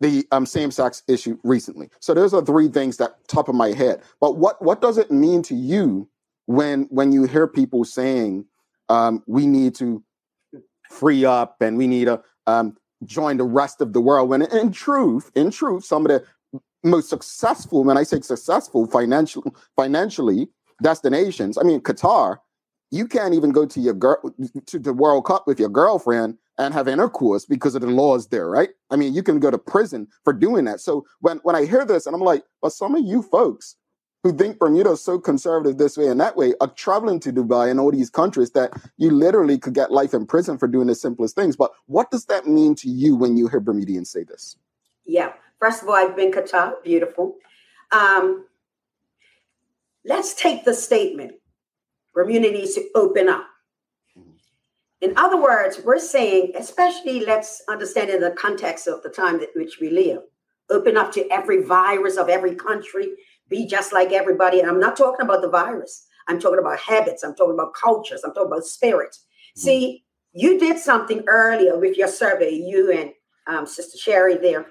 the 0.01 0.27
um, 0.31 0.45
same-sex 0.45 1.03
issue 1.07 1.37
recently. 1.43 1.89
So 1.99 2.13
those 2.13 2.33
are 2.33 2.43
three 2.43 2.67
things 2.67 2.97
that 2.97 3.25
top 3.27 3.47
of 3.47 3.55
my 3.55 3.69
head. 3.69 4.01
But 4.19 4.35
what 4.35 4.61
what 4.61 4.81
does 4.81 4.97
it 4.97 5.11
mean 5.11 5.43
to 5.43 5.55
you 5.55 6.09
when 6.47 6.87
when 6.89 7.11
you 7.11 7.23
hear 7.23 7.47
people 7.47 7.85
saying 7.85 8.45
um, 8.89 9.23
we 9.27 9.45
need 9.45 9.75
to 9.75 10.03
free 10.89 11.23
up 11.23 11.61
and 11.61 11.77
we 11.77 11.87
need 11.87 12.05
to 12.05 12.21
um, 12.47 12.75
join 13.05 13.37
the 13.37 13.45
rest 13.45 13.79
of 13.79 13.93
the 13.93 14.01
world? 14.01 14.27
When 14.27 14.41
in 14.41 14.71
truth, 14.71 15.31
in 15.35 15.51
truth, 15.51 15.85
some 15.85 16.05
of 16.05 16.11
the 16.11 16.61
most 16.83 17.07
successful, 17.07 17.83
when 17.83 17.97
I 17.97 18.03
say 18.03 18.21
successful 18.21 18.87
financial, 18.87 19.55
financially 19.75 20.49
destinations, 20.81 21.59
I 21.59 21.61
mean 21.63 21.79
Qatar, 21.79 22.37
you 22.89 23.07
can't 23.07 23.35
even 23.35 23.51
go 23.51 23.67
to 23.67 23.79
your 23.79 23.93
girl 23.93 24.17
to 24.65 24.79
the 24.79 24.93
World 24.93 25.25
Cup 25.25 25.45
with 25.45 25.59
your 25.59 25.69
girlfriend 25.69 26.39
and 26.57 26.73
have 26.73 26.87
intercourse 26.87 27.45
because 27.45 27.75
of 27.75 27.81
the 27.81 27.87
laws 27.87 28.27
there, 28.27 28.49
right? 28.49 28.69
I 28.89 28.95
mean, 28.95 29.13
you 29.13 29.23
can 29.23 29.39
go 29.39 29.49
to 29.51 29.57
prison 29.57 30.07
for 30.23 30.33
doing 30.33 30.65
that. 30.65 30.79
So 30.79 31.05
when 31.19 31.37
when 31.43 31.55
I 31.55 31.65
hear 31.65 31.85
this, 31.85 32.05
and 32.05 32.15
I'm 32.15 32.21
like, 32.21 32.43
but 32.61 32.73
some 32.73 32.95
of 32.95 33.05
you 33.05 33.21
folks 33.23 33.75
who 34.23 34.31
think 34.31 34.59
Bermuda 34.59 34.91
is 34.91 35.03
so 35.03 35.19
conservative 35.19 35.77
this 35.77 35.97
way 35.97 36.07
and 36.07 36.19
that 36.19 36.35
way 36.35 36.53
are 36.61 36.67
traveling 36.67 37.19
to 37.21 37.33
Dubai 37.33 37.71
and 37.71 37.79
all 37.79 37.91
these 37.91 38.09
countries 38.09 38.51
that 38.51 38.71
you 38.97 39.09
literally 39.09 39.57
could 39.57 39.73
get 39.73 39.91
life 39.91 40.13
in 40.13 40.27
prison 40.27 40.57
for 40.57 40.67
doing 40.67 40.87
the 40.87 40.95
simplest 40.95 41.35
things. 41.35 41.55
But 41.55 41.71
what 41.87 42.11
does 42.11 42.25
that 42.25 42.45
mean 42.45 42.75
to 42.75 42.89
you 42.89 43.15
when 43.15 43.35
you 43.35 43.47
hear 43.47 43.59
Bermudians 43.59 44.11
say 44.11 44.23
this? 44.23 44.55
Yeah. 45.05 45.33
First 45.59 45.81
of 45.81 45.89
all, 45.89 45.95
I've 45.95 46.15
been 46.15 46.31
Qatar, 46.31 46.73
beautiful. 46.83 47.37
Um, 47.91 48.45
let's 50.05 50.33
take 50.35 50.65
the 50.65 50.73
statement. 50.73 51.33
Bermuda 52.13 52.51
needs 52.51 52.75
to 52.75 52.89
open 52.93 53.27
up. 53.27 53.47
In 55.01 55.13
other 55.17 55.41
words, 55.41 55.81
we're 55.83 55.99
saying, 55.99 56.53
especially 56.55 57.25
let's 57.25 57.63
understand 57.67 58.11
in 58.11 58.21
the 58.21 58.31
context 58.31 58.87
of 58.87 59.01
the 59.01 59.09
time 59.09 59.39
that 59.39 59.49
which 59.55 59.79
we 59.81 59.89
live, 59.89 60.19
open 60.69 60.95
up 60.95 61.11
to 61.13 61.27
every 61.31 61.63
virus 61.63 62.17
of 62.17 62.29
every 62.29 62.55
country, 62.55 63.09
be 63.49 63.65
just 63.65 63.91
like 63.93 64.11
everybody. 64.11 64.59
And 64.59 64.69
I'm 64.69 64.79
not 64.79 64.95
talking 64.95 65.25
about 65.25 65.41
the 65.41 65.49
virus. 65.49 66.05
I'm 66.27 66.39
talking 66.39 66.59
about 66.59 66.79
habits. 66.79 67.23
I'm 67.23 67.35
talking 67.35 67.55
about 67.55 67.73
cultures. 67.73 68.21
I'm 68.23 68.33
talking 68.33 68.51
about 68.51 68.65
spirit. 68.65 69.11
Mm-hmm. 69.11 69.61
See, 69.61 70.05
you 70.33 70.59
did 70.59 70.77
something 70.77 71.23
earlier 71.27 71.77
with 71.77 71.97
your 71.97 72.07
survey, 72.07 72.51
you 72.51 72.91
and 72.91 73.11
um, 73.47 73.65
Sister 73.65 73.97
Sherry 73.97 74.37
there. 74.37 74.67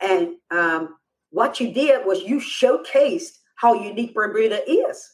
And 0.00 0.34
um, 0.50 0.96
what 1.30 1.60
you 1.60 1.72
did 1.72 2.04
was 2.04 2.22
you 2.22 2.38
showcased 2.38 3.38
how 3.54 3.74
unique 3.74 4.14
Bermuda 4.14 4.68
is. 4.68 5.08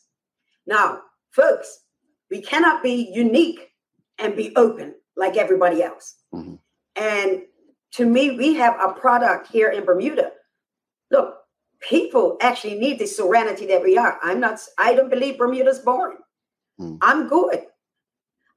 Now, 0.67 1.01
folks, 1.31 1.81
we 2.31 2.41
cannot 2.41 2.83
be 2.83 3.11
unique 3.15 3.71
and 4.19 4.37
be 4.37 4.55
open 4.57 4.95
like 5.17 5.37
everybody 5.37 5.83
else. 5.83 6.17
Mm-hmm. 6.35 6.55
And 6.97 7.43
to 7.93 8.07
me, 8.07 8.37
we 8.37 8.55
have 8.55 8.77
a 8.81 8.93
product 8.93 9.49
here 9.49 9.71
in 9.71 9.85
Bermuda. 9.85 10.33
Look, 11.11 11.37
people 11.81 12.37
actually 12.41 12.79
need 12.79 12.99
the 12.99 13.07
serenity 13.07 13.67
that 13.67 13.83
we 13.83 13.97
are. 13.97 14.19
I'm 14.23 14.41
not, 14.41 14.61
I 14.79 14.95
don't 14.95 15.11
believe 15.11 15.39
Bermuda's 15.39 15.79
boring. 15.79 16.19
Mm-hmm. 16.81 16.97
I'm 17.03 17.29
good. 17.29 17.67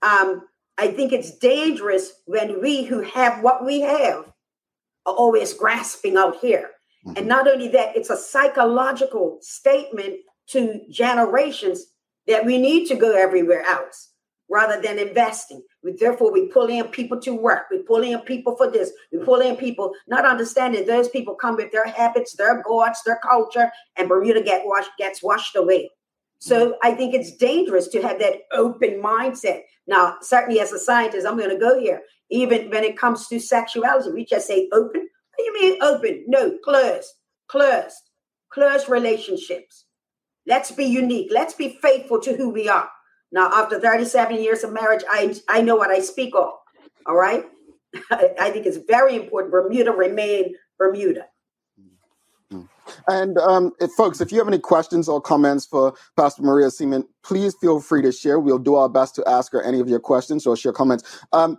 Um, 0.02 0.48
I 0.78 0.88
think 0.88 1.12
it's 1.12 1.38
dangerous 1.38 2.12
when 2.26 2.62
we 2.62 2.84
who 2.84 3.02
have 3.02 3.42
what 3.44 3.66
we 3.66 3.82
have 3.82 4.32
are 5.06 5.14
always 5.14 5.54
grasping 5.54 6.18
out 6.18 6.38
here. 6.40 6.72
Mm-hmm. 7.06 7.18
And 7.18 7.28
not 7.28 7.48
only 7.48 7.68
that, 7.70 7.96
it's 7.96 8.10
a 8.10 8.18
psychological 8.18 9.40
statement 9.42 10.18
to 10.50 10.82
generations 10.90 11.86
that 12.28 12.46
we 12.46 12.58
need 12.58 12.88
to 12.88 12.96
go 12.96 13.16
everywhere 13.16 13.64
else 13.64 14.12
rather 14.50 14.82
than 14.82 15.00
investing. 15.00 15.62
We, 15.84 15.94
therefore, 15.94 16.32
we 16.32 16.48
pull 16.48 16.68
in 16.68 16.86
people 16.86 17.20
to 17.22 17.34
work. 17.34 17.66
We 17.70 17.80
pull 17.80 18.04
in 18.04 18.20
people 18.22 18.56
for 18.56 18.70
this. 18.70 18.92
We 19.12 19.20
pull 19.20 19.42
in 19.42 19.56
people, 19.58 19.94
not 20.08 20.26
understanding 20.26 20.86
those 20.86 21.10
people 21.10 21.36
come 21.36 21.56
with 21.56 21.72
their 21.72 21.88
habits, 21.88 22.36
their 22.36 22.62
gods, 22.64 23.02
their 23.06 23.20
culture, 23.22 23.72
and 23.98 24.08
Bermuda 24.08 24.42
get 24.42 24.66
washed, 24.66 24.92
gets 24.98 25.22
washed 25.22 25.56
away. 25.56 25.90
So 26.40 26.78
I 26.84 26.94
think 26.94 27.14
it's 27.14 27.36
dangerous 27.36 27.88
to 27.90 28.02
have 28.02 28.20
that 28.20 28.42
open 28.52 29.02
mindset. 29.02 29.62
Now, 29.88 30.18
certainly 30.22 30.60
as 30.60 30.72
a 30.72 30.80
scientist, 30.80 31.26
I'm 31.26 31.38
going 31.38 31.50
to 31.50 31.58
go 31.58 31.80
here. 31.80 32.02
Even 32.30 32.70
when 32.70 32.84
it 32.84 32.98
comes 32.98 33.28
to 33.28 33.40
sexuality, 33.40 34.12
we 34.12 34.26
just 34.26 34.48
say 34.48 34.68
open. 34.74 35.02
What 35.02 35.38
do 35.38 35.44
you 35.44 35.54
mean 35.54 35.82
open? 35.82 36.26
No, 36.28 36.58
closed, 36.64 37.14
closed, 37.48 37.96
closed 38.50 38.90
relationships. 38.90 39.86
Let's 40.46 40.72
be 40.72 40.86
unique. 40.86 41.30
Let's 41.32 41.54
be 41.54 41.80
faithful 41.82 42.20
to 42.22 42.36
who 42.36 42.50
we 42.50 42.70
are. 42.70 42.90
Now, 43.32 43.50
after 43.54 43.80
37 43.80 44.42
years 44.42 44.64
of 44.64 44.74
marriage, 44.74 45.04
I, 45.10 45.36
I 45.50 45.62
know 45.62 45.76
what 45.76 45.90
I 45.90 46.00
speak 46.00 46.36
of. 46.36 46.52
All 47.06 47.16
right. 47.16 47.46
I 48.12 48.50
think 48.52 48.66
it's 48.66 48.78
very 48.88 49.16
important. 49.16 49.52
Bermuda 49.52 49.92
remain 49.92 50.56
Bermuda. 50.78 51.26
And 53.08 53.38
um, 53.38 53.74
if, 53.80 53.92
folks, 53.92 54.22
if 54.22 54.32
you 54.32 54.38
have 54.38 54.48
any 54.48 54.60
questions 54.60 55.10
or 55.10 55.22
comments 55.22 55.66
for 55.66 55.94
Pastor 56.16 56.42
Maria 56.42 56.70
Seaman, 56.70 57.06
please 57.24 57.56
feel 57.60 57.80
free 57.80 58.02
to 58.02 58.12
share. 58.12 58.40
We'll 58.40 58.60
do 58.60 58.76
our 58.76 58.90
best 58.90 59.16
to 59.16 59.28
ask 59.28 59.52
her 59.52 59.62
any 59.62 59.80
of 59.80 59.90
your 59.90 60.00
questions 60.00 60.48
or 60.48 60.56
share 60.56 60.72
comments. 60.72 61.04
Um, 61.34 61.58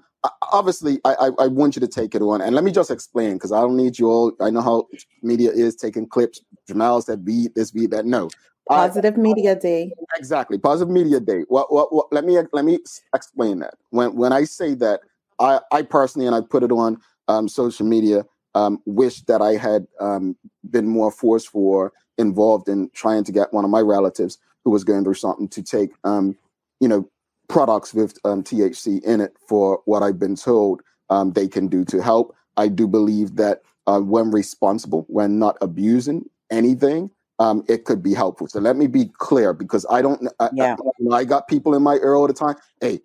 obviously, 0.50 1.00
I, 1.04 1.14
I, 1.14 1.31
I, 1.44 1.46
want 1.46 1.76
you 1.76 1.81
to 1.81 1.88
take 1.88 2.14
it 2.14 2.22
on. 2.22 2.40
And 2.40 2.54
let 2.54 2.64
me 2.64 2.72
just 2.72 2.90
explain 2.90 3.35
because 3.35 3.52
I 3.52 3.61
don't 3.61 3.76
need 3.76 3.98
you 3.98 4.09
all. 4.09 4.33
I 4.40 4.50
know 4.50 4.61
how 4.61 4.87
media 5.22 5.50
is 5.50 5.76
taking 5.76 6.09
clips. 6.09 6.40
Jamal 6.66 7.00
said, 7.02 7.24
beat 7.24 7.54
this, 7.54 7.70
beat 7.70 7.90
that. 7.90 8.07
No, 8.07 8.31
Positive 8.68 9.16
Media 9.16 9.54
Day. 9.54 9.92
Exactly, 10.16 10.59
Positive 10.59 10.92
Media 10.92 11.20
Day. 11.20 11.44
What, 11.48 11.72
what, 11.72 11.92
what, 11.92 12.07
let 12.12 12.24
me 12.24 12.38
let 12.52 12.64
me 12.64 12.78
explain 13.14 13.61
that. 13.61 13.74
When 13.90 14.14
when 14.14 14.33
I 14.33 14.44
say 14.44 14.74
that, 14.74 15.00
I 15.38 15.61
I 15.72 15.83
personally 15.83 16.26
and 16.26 16.35
I 16.37 16.40
put 16.40 16.62
it 16.62 16.72
on 16.72 16.98
um, 17.28 17.48
social 17.48 17.87
media. 17.87 18.24
Um, 18.54 18.83
wish 18.87 19.20
that 19.22 19.40
I 19.40 19.52
had 19.52 19.87
um, 20.00 20.37
been 20.68 20.88
more 20.88 21.12
forceful 21.12 21.64
or 21.64 21.92
involved 22.16 22.68
in 22.68 22.90
trying 22.92 23.22
to 23.24 23.33
get 23.33 23.52
one 23.52 23.64
of 23.64 23.70
my 23.70 23.81
relatives 23.81 24.38
who 24.64 24.70
was 24.70 24.85
going 24.85 25.04
through 25.04 25.14
something 25.14 25.48
to 25.48 25.62
take, 25.62 25.90
um, 26.02 26.37
you 26.81 26.88
know, 26.88 27.09
products 27.48 27.94
with 27.94 28.18
um, 28.24 28.42
THC 28.42 29.02
in 29.04 29.20
it 29.20 29.35
for 29.46 29.81
what 29.85 30.02
I've 30.02 30.18
been 30.18 30.35
told 30.35 30.83
um, 31.11 31.33
they 31.33 31.46
can 31.46 31.68
do 31.68 31.85
to 31.87 32.02
help. 32.02 32.35
I 32.57 32.68
do 32.68 32.88
believe 32.88 33.37
that 33.37 33.62
uh, 33.87 34.00
when 34.00 34.31
responsible, 34.31 35.07
when 35.09 35.38
not 35.38 35.57
abusing 35.61 36.28
anything, 36.50 37.11
um, 37.38 37.64
it 37.68 37.85
could 37.85 38.03
be 38.03 38.14
helpful. 38.14 38.48
So 38.48 38.59
let 38.59 38.77
me 38.77 38.87
be 38.87 39.07
clear 39.18 39.53
because 39.53 39.87
I 39.90 40.03
don't. 40.03 40.29
I, 40.40 40.51
yeah. 40.53 40.77
I, 41.12 41.16
I, 41.16 41.24
got 41.24 41.46
people 41.46 41.74
in 41.74 41.83
my 41.83 41.94
ear 41.94 42.14
all 42.14 42.27
the 42.27 42.33
time. 42.33 42.57
Hey, 42.81 43.01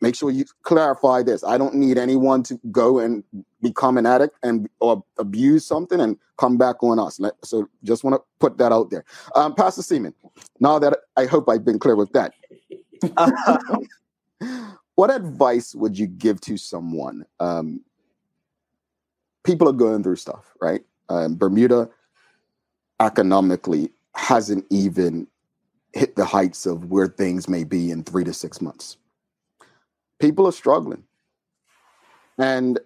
make 0.00 0.14
sure 0.14 0.30
you 0.30 0.44
clarify 0.62 1.22
this. 1.22 1.42
I 1.42 1.58
don't 1.58 1.74
need 1.74 1.98
anyone 1.98 2.42
to 2.44 2.60
go 2.70 2.98
and 3.00 3.24
become 3.62 3.98
an 3.98 4.06
addict 4.06 4.36
and 4.42 4.68
or 4.80 5.02
abuse 5.18 5.66
something 5.66 6.00
and 6.00 6.16
come 6.36 6.56
back 6.56 6.82
on 6.82 6.98
us. 6.98 7.20
So 7.42 7.68
just 7.82 8.04
want 8.04 8.14
to 8.14 8.22
put 8.38 8.58
that 8.58 8.70
out 8.70 8.90
there. 8.90 9.04
Um, 9.34 9.54
Pastor 9.54 9.82
Seaman, 9.82 10.14
now 10.60 10.78
that 10.78 10.98
I 11.16 11.26
hope 11.26 11.48
I've 11.48 11.64
been 11.64 11.78
clear 11.78 11.96
with 11.96 12.12
that. 12.12 12.32
what 14.94 15.10
advice 15.10 15.74
would 15.74 15.98
you 15.98 16.06
give 16.06 16.40
to 16.42 16.56
someone? 16.56 17.24
Um, 17.40 17.80
people 19.42 19.68
are 19.68 19.72
going 19.72 20.02
through 20.02 20.16
stuff, 20.16 20.54
right? 20.60 20.82
Um, 21.08 21.36
Bermuda 21.36 21.90
economically 23.04 23.90
hasn't 24.16 24.64
even 24.70 25.28
hit 25.92 26.16
the 26.16 26.24
heights 26.24 26.66
of 26.66 26.86
where 26.86 27.06
things 27.06 27.48
may 27.48 27.64
be 27.64 27.90
in 27.90 28.02
three 28.02 28.24
to 28.24 28.32
six 28.32 28.60
months. 28.60 28.96
People 30.20 30.46
are 30.46 30.52
struggling. 30.52 31.04
And 32.38 32.80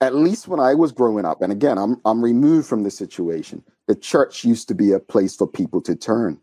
at 0.00 0.14
least 0.14 0.48
when 0.48 0.60
I 0.60 0.74
was 0.74 0.92
growing 0.92 1.24
up, 1.24 1.42
and 1.42 1.50
again, 1.50 1.78
I'm, 1.78 2.00
I'm 2.04 2.22
removed 2.22 2.68
from 2.68 2.82
the 2.84 2.90
situation, 2.90 3.64
the 3.88 3.96
church 3.96 4.44
used 4.44 4.68
to 4.68 4.74
be 4.74 4.92
a 4.92 5.00
place 5.00 5.34
for 5.34 5.46
people 5.46 5.80
to 5.82 5.96
turn. 5.96 6.40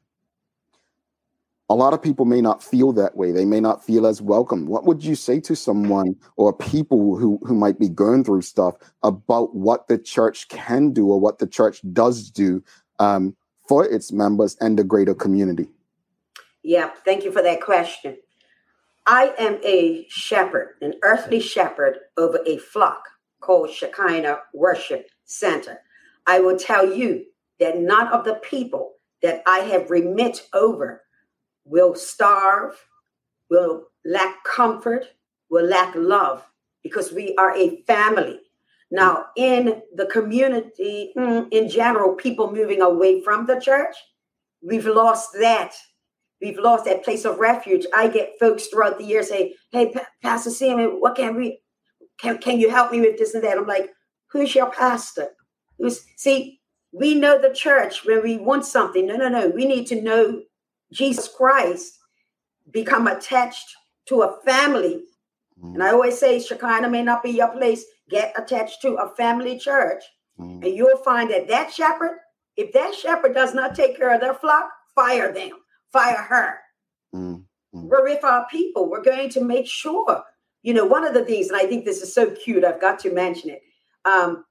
a 1.71 1.75
lot 1.75 1.93
of 1.93 2.01
people 2.01 2.25
may 2.25 2.41
not 2.41 2.61
feel 2.61 2.91
that 2.91 3.15
way. 3.15 3.31
They 3.31 3.45
may 3.45 3.61
not 3.61 3.81
feel 3.81 4.05
as 4.05 4.21
welcome. 4.21 4.65
What 4.65 4.83
would 4.83 5.05
you 5.05 5.15
say 5.15 5.39
to 5.39 5.55
someone 5.55 6.17
or 6.35 6.51
people 6.51 7.15
who, 7.15 7.39
who 7.43 7.55
might 7.55 7.79
be 7.79 7.87
going 7.87 8.25
through 8.25 8.41
stuff 8.41 8.75
about 9.03 9.55
what 9.55 9.87
the 9.87 9.97
church 9.97 10.49
can 10.49 10.91
do 10.91 11.07
or 11.07 11.17
what 11.17 11.39
the 11.39 11.47
church 11.47 11.79
does 11.93 12.29
do 12.29 12.61
um, 13.01 13.35
for 13.67 13.83
its 13.85 14.11
members 14.11 14.55
and 14.61 14.77
the 14.77 14.83
greater 14.83 15.15
community? 15.15 15.67
Yeah, 16.63 16.91
thank 17.03 17.23
you 17.23 17.31
for 17.31 17.41
that 17.41 17.61
question. 17.61 18.17
I 19.07 19.33
am 19.39 19.59
a 19.63 20.05
shepherd, 20.09 20.75
an 20.81 20.93
earthly 21.01 21.39
shepherd 21.39 21.97
over 22.17 22.39
a 22.45 22.57
flock 22.57 23.03
called 23.39 23.71
Shekinah 23.71 24.37
Worship 24.53 25.09
Center. 25.25 25.79
I 26.27 26.39
will 26.39 26.57
tell 26.57 26.93
you 26.93 27.25
that 27.59 27.79
none 27.79 28.07
of 28.09 28.23
the 28.23 28.35
people 28.35 28.93
that 29.23 29.41
I 29.47 29.59
have 29.59 29.89
remit 29.89 30.47
over 30.53 31.01
will 31.65 31.95
starve, 31.95 32.75
will 33.49 33.87
lack 34.05 34.43
comfort, 34.43 35.07
will 35.49 35.65
lack 35.65 35.95
love, 35.95 36.45
because 36.83 37.11
we 37.11 37.33
are 37.39 37.55
a 37.55 37.81
family. 37.87 38.39
Now, 38.91 39.27
in 39.37 39.81
the 39.95 40.05
community 40.05 41.13
mm, 41.17 41.47
in 41.51 41.69
general, 41.69 42.13
people 42.15 42.51
moving 42.51 42.81
away 42.81 43.23
from 43.23 43.45
the 43.45 43.59
church, 43.59 43.95
we've 44.61 44.85
lost 44.85 45.29
that. 45.39 45.73
We've 46.41 46.59
lost 46.59 46.85
that 46.85 47.03
place 47.03 47.23
of 47.23 47.39
refuge. 47.39 47.85
I 47.95 48.09
get 48.09 48.33
folks 48.39 48.67
throughout 48.67 48.97
the 48.97 49.05
year 49.05 49.23
say, 49.23 49.55
"Hey, 49.71 49.93
Pastor 50.21 50.49
Seaman, 50.49 50.99
what 50.99 51.15
can 51.15 51.35
we? 51.35 51.61
Can 52.19 52.37
can 52.39 52.59
you 52.59 52.69
help 52.69 52.91
me 52.91 52.99
with 53.01 53.17
this 53.17 53.33
and 53.33 53.43
that?" 53.43 53.57
I'm 53.57 53.67
like, 53.67 53.89
"Who's 54.31 54.53
your 54.55 54.71
pastor?" 54.71 55.29
Who's 55.77 56.05
see? 56.17 56.59
We 56.91 57.15
know 57.15 57.41
the 57.41 57.53
church 57.53 58.05
when 58.05 58.21
we 58.21 58.37
want 58.37 58.65
something. 58.65 59.07
No, 59.07 59.15
no, 59.15 59.29
no. 59.29 59.47
We 59.47 59.65
need 59.65 59.87
to 59.87 60.01
know 60.01 60.41
Jesus 60.91 61.29
Christ, 61.29 61.97
become 62.69 63.07
attached 63.07 63.73
to 64.07 64.23
a 64.23 64.41
family. 64.43 65.03
Mm. 65.61 65.75
And 65.75 65.83
I 65.83 65.91
always 65.91 66.17
say, 66.17 66.39
Shekinah 66.39 66.89
may 66.89 67.03
not 67.03 67.23
be 67.23 67.31
your 67.31 67.49
place. 67.49 67.83
Get 68.09 68.33
attached 68.37 68.81
to 68.81 68.95
a 68.95 69.13
family 69.15 69.57
church, 69.57 70.03
mm. 70.39 70.63
and 70.65 70.75
you'll 70.75 70.97
find 70.97 71.29
that 71.31 71.47
that 71.47 71.73
shepherd, 71.73 72.19
if 72.57 72.73
that 72.73 72.93
shepherd 72.93 73.33
does 73.33 73.53
not 73.53 73.75
take 73.75 73.97
care 73.97 74.13
of 74.13 74.21
their 74.21 74.33
flock, 74.33 74.69
fire 74.95 75.33
them, 75.33 75.51
fire 75.91 76.17
her. 76.17 76.55
Mm. 77.15 77.43
We're 77.73 78.03
with 78.03 78.23
our 78.23 78.45
people. 78.51 78.89
We're 78.89 79.03
going 79.03 79.29
to 79.29 79.41
make 79.41 79.67
sure. 79.67 80.23
You 80.61 80.73
know, 80.73 80.85
one 80.85 81.05
of 81.07 81.13
the 81.13 81.25
things, 81.25 81.47
and 81.47 81.57
I 81.57 81.65
think 81.65 81.85
this 81.85 82.01
is 82.01 82.13
so 82.13 82.29
cute, 82.31 82.63
I've 82.63 82.81
got 82.81 82.99
to 82.99 83.13
mention 83.13 83.49
it. 83.51 83.61
Um, 84.05 84.45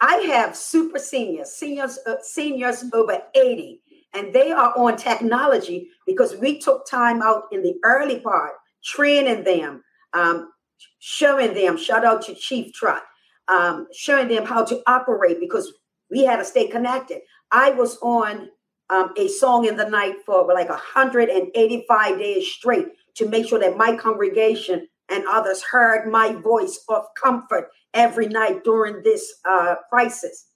I 0.00 0.16
have 0.16 0.54
super 0.54 0.98
seniors, 0.98 1.52
seniors, 1.52 1.98
uh, 2.06 2.16
seniors 2.22 2.84
over 2.92 3.18
80 3.34 3.80
and 4.16 4.32
they 4.32 4.50
are 4.50 4.72
on 4.76 4.96
technology 4.96 5.90
because 6.06 6.36
we 6.36 6.58
took 6.58 6.88
time 6.88 7.22
out 7.22 7.44
in 7.52 7.62
the 7.62 7.74
early 7.84 8.20
part, 8.20 8.52
training 8.82 9.44
them, 9.44 9.82
um, 10.12 10.50
showing 10.98 11.54
them, 11.54 11.76
shout 11.76 12.04
out 12.04 12.22
to 12.22 12.34
Chief 12.34 12.72
Trot, 12.72 13.02
um, 13.48 13.86
showing 13.92 14.28
them 14.28 14.44
how 14.44 14.64
to 14.64 14.82
operate 14.86 15.40
because 15.40 15.72
we 16.10 16.24
had 16.24 16.36
to 16.36 16.44
stay 16.44 16.68
connected. 16.68 17.20
I 17.50 17.70
was 17.70 17.98
on 17.98 18.48
um, 18.90 19.12
a 19.16 19.28
song 19.28 19.66
in 19.66 19.76
the 19.76 19.88
night 19.88 20.16
for 20.24 20.46
like 20.52 20.68
185 20.68 22.18
days 22.18 22.50
straight 22.50 22.86
to 23.14 23.28
make 23.28 23.48
sure 23.48 23.58
that 23.58 23.76
my 23.76 23.96
congregation 23.96 24.88
and 25.08 25.24
others 25.28 25.62
heard 25.62 26.10
my 26.10 26.32
voice 26.32 26.80
of 26.88 27.04
comfort 27.20 27.70
every 27.94 28.26
night 28.28 28.64
during 28.64 29.02
this 29.02 29.34
uh, 29.48 29.76
crisis. 29.88 30.46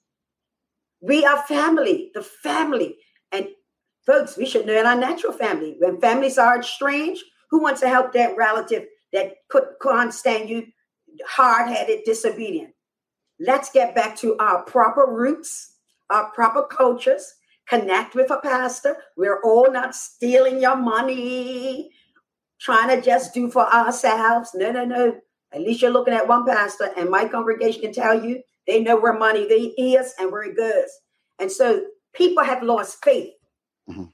We 1.01 1.25
are 1.25 1.41
family, 1.43 2.11
the 2.13 2.21
family. 2.21 2.97
And 3.31 3.47
folks, 4.05 4.37
we 4.37 4.45
should 4.45 4.65
know 4.65 4.79
in 4.79 4.85
our 4.85 4.95
natural 4.95 5.33
family. 5.33 5.75
When 5.79 5.99
families 5.99 6.37
are 6.37 6.59
estranged, 6.59 7.23
who 7.49 7.61
wants 7.61 7.81
to 7.81 7.89
help 7.89 8.13
that 8.13 8.37
relative 8.37 8.85
that 9.13 9.33
could, 9.49 9.65
can't 9.81 10.13
stand 10.13 10.49
you, 10.49 10.67
hard-headed, 11.27 12.01
disobedient? 12.05 12.73
Let's 13.39 13.71
get 13.71 13.95
back 13.95 14.15
to 14.17 14.37
our 14.37 14.63
proper 14.63 15.05
roots, 15.07 15.75
our 16.09 16.31
proper 16.31 16.63
cultures. 16.63 17.33
Connect 17.67 18.15
with 18.15 18.29
a 18.31 18.39
pastor. 18.41 18.97
We're 19.15 19.41
all 19.43 19.71
not 19.71 19.95
stealing 19.95 20.61
your 20.61 20.75
money, 20.75 21.91
trying 22.59 22.89
to 22.89 23.01
just 23.01 23.33
do 23.33 23.49
for 23.49 23.65
ourselves. 23.73 24.51
No, 24.53 24.71
no, 24.71 24.83
no. 24.83 25.17
At 25.53 25.61
least 25.61 25.81
you're 25.81 25.91
looking 25.91 26.13
at 26.13 26.27
one 26.27 26.45
pastor, 26.45 26.91
and 26.97 27.09
my 27.09 27.27
congregation 27.27 27.81
can 27.81 27.93
tell 27.93 28.23
you 28.23 28.41
they 28.67 28.81
know 28.81 28.99
where 28.99 29.13
money 29.13 29.41
is 29.41 30.13
and 30.19 30.31
where 30.31 30.43
it 30.43 30.55
goes. 30.55 30.89
And 31.39 31.51
so 31.51 31.85
people 32.13 32.43
have 32.43 32.61
lost 32.61 33.03
faith. 33.03 33.33
Mm-hmm. 33.89 34.05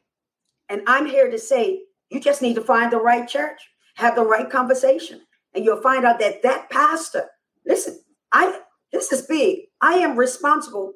And 0.70 0.82
I'm 0.88 1.06
here 1.06 1.30
to 1.30 1.38
say 1.38 1.82
you 2.10 2.20
just 2.20 2.42
need 2.42 2.56
to 2.56 2.62
find 2.62 2.92
the 2.92 2.98
right 2.98 3.28
church, 3.28 3.60
have 3.98 4.16
the 4.16 4.24
right 4.24 4.50
conversation, 4.50 5.22
and 5.54 5.66
you'll 5.66 5.82
find 5.82 6.06
out 6.06 6.20
that 6.20 6.44
that 6.44 6.70
pastor, 6.70 7.26
listen, 7.66 8.00
I 8.32 8.60
this 8.92 9.12
is 9.12 9.24
big. 9.24 9.60
I 9.82 9.96
am 9.96 10.16
responsible 10.16 10.94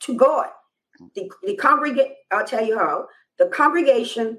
to 0.00 0.14
God. 0.14 0.48
The, 1.14 1.30
the 1.42 1.56
congregation, 1.56 2.12
I'll 2.30 2.46
tell 2.46 2.64
you 2.64 2.78
how, 2.78 3.06
the 3.38 3.46
congregation, 3.46 4.38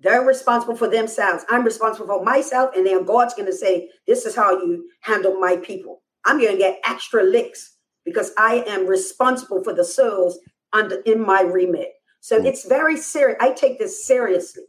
they're 0.00 0.22
responsible 0.22 0.76
for 0.76 0.88
themselves. 0.88 1.44
I'm 1.48 1.64
responsible 1.64 2.06
for 2.06 2.24
myself, 2.24 2.70
and 2.76 2.86
then 2.86 3.04
God's 3.04 3.34
going 3.34 3.46
to 3.46 3.56
say, 3.56 3.88
This 4.06 4.26
is 4.26 4.36
how 4.36 4.52
you 4.52 4.88
handle 5.00 5.38
my 5.38 5.56
people. 5.56 6.02
I'm 6.24 6.40
going 6.40 6.52
to 6.52 6.58
get 6.58 6.80
extra 6.84 7.22
licks 7.22 7.76
because 8.04 8.32
I 8.36 8.64
am 8.66 8.86
responsible 8.86 9.62
for 9.62 9.72
the 9.72 9.84
souls 9.84 10.38
under 10.72 10.96
in 11.02 11.24
my 11.24 11.42
remit. 11.42 11.92
So 12.20 12.40
mm. 12.40 12.44
it's 12.44 12.66
very 12.66 12.96
serious. 12.96 13.38
I 13.40 13.52
take 13.52 13.78
this 13.78 14.04
seriously. 14.04 14.64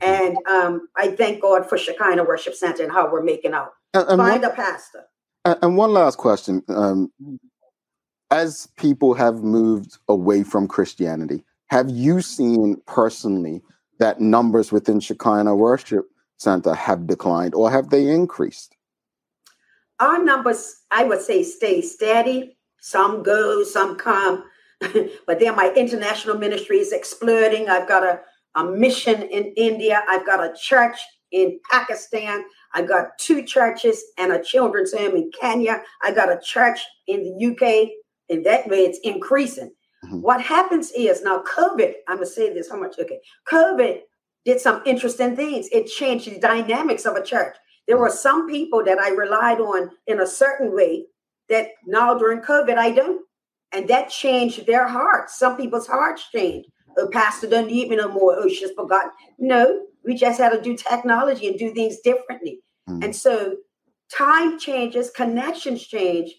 And 0.00 0.36
um, 0.46 0.88
I 0.96 1.08
thank 1.08 1.40
God 1.40 1.68
for 1.68 1.78
Shekinah 1.78 2.24
Worship 2.24 2.54
Center 2.54 2.82
and 2.82 2.92
how 2.92 3.10
we're 3.10 3.22
making 3.22 3.52
out. 3.52 3.72
And, 3.94 4.08
and 4.08 4.18
Find 4.18 4.42
one, 4.42 4.50
a 4.50 4.54
pastor. 4.54 5.04
And 5.44 5.76
one 5.76 5.92
last 5.92 6.18
question. 6.18 6.62
Um, 6.68 7.12
as 8.30 8.68
people 8.76 9.14
have 9.14 9.42
moved 9.42 9.98
away 10.08 10.42
from 10.42 10.68
Christianity, 10.68 11.44
have 11.68 11.88
you 11.88 12.20
seen 12.20 12.80
personally 12.86 13.62
that 13.98 14.20
numbers 14.20 14.72
within 14.72 15.00
Shekinah 15.00 15.54
Worship 15.54 16.04
Center 16.36 16.74
have 16.74 17.06
declined 17.06 17.54
or 17.54 17.70
have 17.70 17.90
they 17.90 18.08
increased? 18.08 18.76
Our 19.98 20.22
numbers, 20.22 20.82
I 20.90 21.04
would 21.04 21.22
say, 21.22 21.42
stay 21.42 21.80
steady. 21.80 22.58
Some 22.80 23.22
go, 23.22 23.62
some 23.64 23.96
come. 23.96 24.44
but 25.26 25.40
then 25.40 25.56
my 25.56 25.72
international 25.74 26.36
ministry 26.36 26.78
is 26.78 26.92
exploding. 26.92 27.70
I've 27.70 27.88
got 27.88 28.04
a, 28.04 28.20
a 28.56 28.64
mission 28.64 29.22
in 29.22 29.52
India. 29.56 30.02
I've 30.08 30.26
got 30.26 30.42
a 30.42 30.54
church 30.58 30.98
in 31.30 31.60
Pakistan. 31.70 32.44
I've 32.74 32.88
got 32.88 33.18
two 33.18 33.42
churches 33.42 34.02
and 34.18 34.32
a 34.32 34.42
children's 34.42 34.92
home 34.92 35.14
in 35.14 35.30
Kenya. 35.38 35.82
I 36.02 36.12
got 36.12 36.32
a 36.32 36.40
church 36.42 36.80
in 37.06 37.22
the 37.22 37.46
UK. 37.46 37.90
In 38.28 38.42
that 38.42 38.66
way, 38.68 38.78
it's 38.78 38.98
increasing. 39.04 39.70
Mm-hmm. 40.04 40.20
What 40.20 40.40
happens 40.40 40.90
is 40.92 41.22
now 41.22 41.42
COVID, 41.42 41.92
I'm 42.08 42.16
gonna 42.16 42.26
say 42.26 42.52
this 42.52 42.70
how 42.70 42.78
much 42.78 42.98
okay. 42.98 43.20
COVID 43.48 44.00
did 44.44 44.60
some 44.60 44.82
interesting 44.84 45.36
things. 45.36 45.68
It 45.70 45.86
changed 45.86 46.30
the 46.30 46.40
dynamics 46.40 47.06
of 47.06 47.16
a 47.16 47.22
church. 47.22 47.56
There 47.86 47.98
were 47.98 48.10
some 48.10 48.48
people 48.48 48.84
that 48.84 48.98
I 48.98 49.10
relied 49.10 49.60
on 49.60 49.90
in 50.06 50.20
a 50.20 50.26
certain 50.26 50.74
way 50.74 51.06
that 51.48 51.68
now 51.86 52.16
during 52.18 52.40
COVID 52.40 52.76
I 52.76 52.90
don't. 52.90 53.22
And 53.72 53.88
that 53.88 54.10
changed 54.10 54.66
their 54.66 54.86
hearts. 54.86 55.38
Some 55.38 55.56
people's 55.56 55.86
hearts 55.86 56.28
changed. 56.32 56.68
Oh, 56.98 57.08
pastor 57.08 57.48
doesn't 57.48 57.66
need 57.66 57.88
me 57.90 57.96
no 57.96 58.08
more. 58.08 58.36
Oh, 58.36 58.48
she's 58.48 58.70
forgotten. 58.72 59.10
No, 59.38 59.82
we 60.04 60.14
just 60.14 60.40
had 60.40 60.50
to 60.50 60.60
do 60.60 60.76
technology 60.76 61.46
and 61.48 61.58
do 61.58 61.72
things 61.74 61.98
differently. 62.00 62.60
Mm. 62.88 63.04
And 63.04 63.16
so 63.16 63.56
time 64.12 64.58
changes, 64.58 65.10
connections 65.10 65.86
change. 65.86 66.34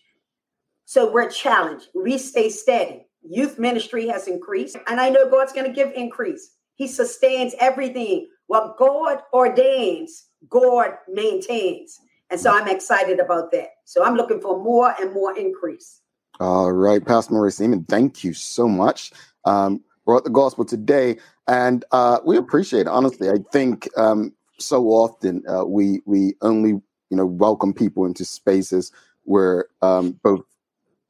So 0.85 1.11
we're 1.11 1.29
challenged. 1.29 1.87
We 1.93 2.17
stay 2.17 2.49
steady. 2.49 3.05
Youth 3.21 3.59
ministry 3.59 4.07
has 4.07 4.27
increased. 4.27 4.77
And 4.87 5.01
I 5.01 5.09
know 5.09 5.29
God's 5.29 5.53
going 5.53 5.67
to 5.67 5.73
give 5.73 5.91
increase. 5.93 6.51
He 6.75 6.87
sustains 6.87 7.53
everything. 7.59 8.27
What 8.47 8.77
God 8.77 9.19
ordains, 9.33 10.27
God 10.49 10.91
maintains. 11.09 11.99
And 12.29 12.39
so 12.39 12.51
I'm 12.51 12.67
excited 12.67 13.19
about 13.19 13.51
that. 13.51 13.69
So 13.85 14.03
I'm 14.03 14.15
looking 14.15 14.39
for 14.39 14.61
more 14.63 14.93
and 14.99 15.13
more 15.13 15.37
increase. 15.37 16.01
All 16.39 16.71
right, 16.71 17.03
Pastor 17.03 17.33
Maurice 17.33 17.57
Seaman, 17.57 17.85
thank 17.85 18.23
you 18.23 18.33
so 18.33 18.67
much. 18.67 19.11
Um, 19.45 19.83
brought 20.07 20.23
the 20.23 20.31
gospel 20.31 20.65
today, 20.65 21.17
and 21.47 21.85
uh, 21.91 22.19
we 22.25 22.37
appreciate 22.37 22.83
it. 22.83 22.87
Honestly, 22.87 23.29
I 23.29 23.37
think 23.51 23.89
um, 23.97 24.33
so 24.57 24.87
often 24.87 25.43
uh, 25.49 25.65
we 25.65 26.01
we 26.05 26.35
only 26.41 26.71
you 26.71 27.17
know 27.17 27.27
welcome 27.27 27.73
people 27.75 28.05
into 28.07 28.25
spaces 28.25 28.93
where 29.25 29.67
um, 29.83 30.19
both 30.23 30.41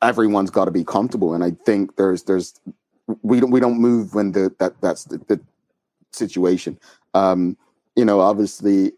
everyone's 0.01 0.51
got 0.51 0.65
to 0.65 0.71
be 0.71 0.83
comfortable, 0.83 1.35
and 1.35 1.45
I 1.45 1.51
think 1.65 1.97
there's 1.97 2.23
there's 2.23 2.59
we 3.21 3.39
don't 3.39 3.51
we 3.51 3.61
don't 3.61 3.79
move 3.79 4.15
when 4.15 4.33
the 4.33 4.53
that 4.59 4.81
that's 4.81 5.05
the, 5.05 5.19
the 5.29 5.39
situation. 6.11 6.79
Um, 7.13 7.57
you 7.95 8.05
know, 8.05 8.19
obviously, 8.19 8.93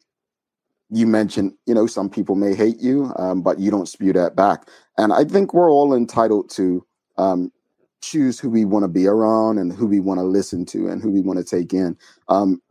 you 0.90 1.08
mentioned 1.08 1.54
you 1.68 1.76
know 1.76 1.88
some 1.88 2.10
people 2.10 2.36
may 2.36 2.56
hate 2.56 2.82
you, 2.82 3.14
um, 3.18 3.44
but 3.44 3.60
you 3.60 3.70
don't 3.70 3.88
spew 3.90 4.14
that 4.14 4.36
back 4.36 4.66
and 5.00 5.14
I 5.14 5.24
think 5.24 5.54
we're 5.54 5.72
all 5.72 5.96
entitled 5.96 6.50
to 6.52 6.86
um, 7.18 7.54
choose 8.02 8.40
who 8.40 8.50
we 8.50 8.66
want 8.66 8.84
to 8.84 8.88
be 8.90 9.08
around 9.08 9.58
and 9.58 9.74
who 9.74 9.88
we 9.88 10.00
want 10.00 10.20
to 10.20 10.24
listen 10.24 10.66
to 10.68 10.88
and 10.88 11.02
who 11.02 11.12
we 11.12 11.22
want 11.22 11.40
to 11.40 11.46
take 11.46 11.74
in. 11.74 11.98
Um, 12.28 12.62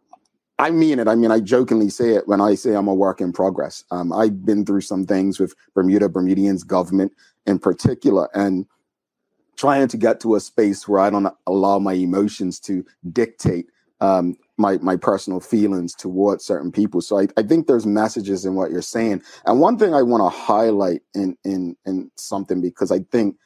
I 0.58 0.70
mean 0.70 0.98
it. 0.98 1.06
I 1.06 1.14
mean, 1.14 1.30
I 1.30 1.38
jokingly 1.40 1.88
say 1.88 2.14
it 2.14 2.26
when 2.26 2.40
I 2.40 2.54
say 2.56 2.74
I'm 2.74 2.88
a 2.88 2.94
work 2.94 3.20
in 3.20 3.32
progress. 3.32 3.84
Um, 3.90 4.12
I've 4.12 4.44
been 4.44 4.64
through 4.64 4.80
some 4.80 5.06
things 5.06 5.38
with 5.38 5.54
Bermuda, 5.74 6.08
Bermudians, 6.08 6.64
government 6.64 7.12
in 7.46 7.58
particular, 7.60 8.28
and 8.34 8.66
trying 9.56 9.86
to 9.88 9.96
get 9.96 10.20
to 10.20 10.34
a 10.34 10.40
space 10.40 10.88
where 10.88 11.00
I 11.00 11.10
don't 11.10 11.32
allow 11.46 11.78
my 11.78 11.92
emotions 11.92 12.58
to 12.60 12.84
dictate 13.12 13.66
um, 14.00 14.36
my 14.56 14.78
my 14.78 14.96
personal 14.96 15.40
feelings 15.40 15.94
towards 15.94 16.44
certain 16.44 16.72
people. 16.72 17.00
So 17.00 17.18
I, 17.18 17.28
I 17.36 17.42
think 17.42 17.66
there's 17.66 17.86
messages 17.86 18.44
in 18.44 18.54
what 18.54 18.70
you're 18.70 18.82
saying. 18.82 19.22
And 19.46 19.60
one 19.60 19.78
thing 19.78 19.94
I 19.94 20.02
want 20.02 20.22
to 20.22 20.36
highlight 20.36 21.02
in 21.14 21.36
in 21.44 21.76
in 21.86 22.10
something 22.16 22.60
because 22.60 22.90
I 22.90 23.00
think 23.10 23.36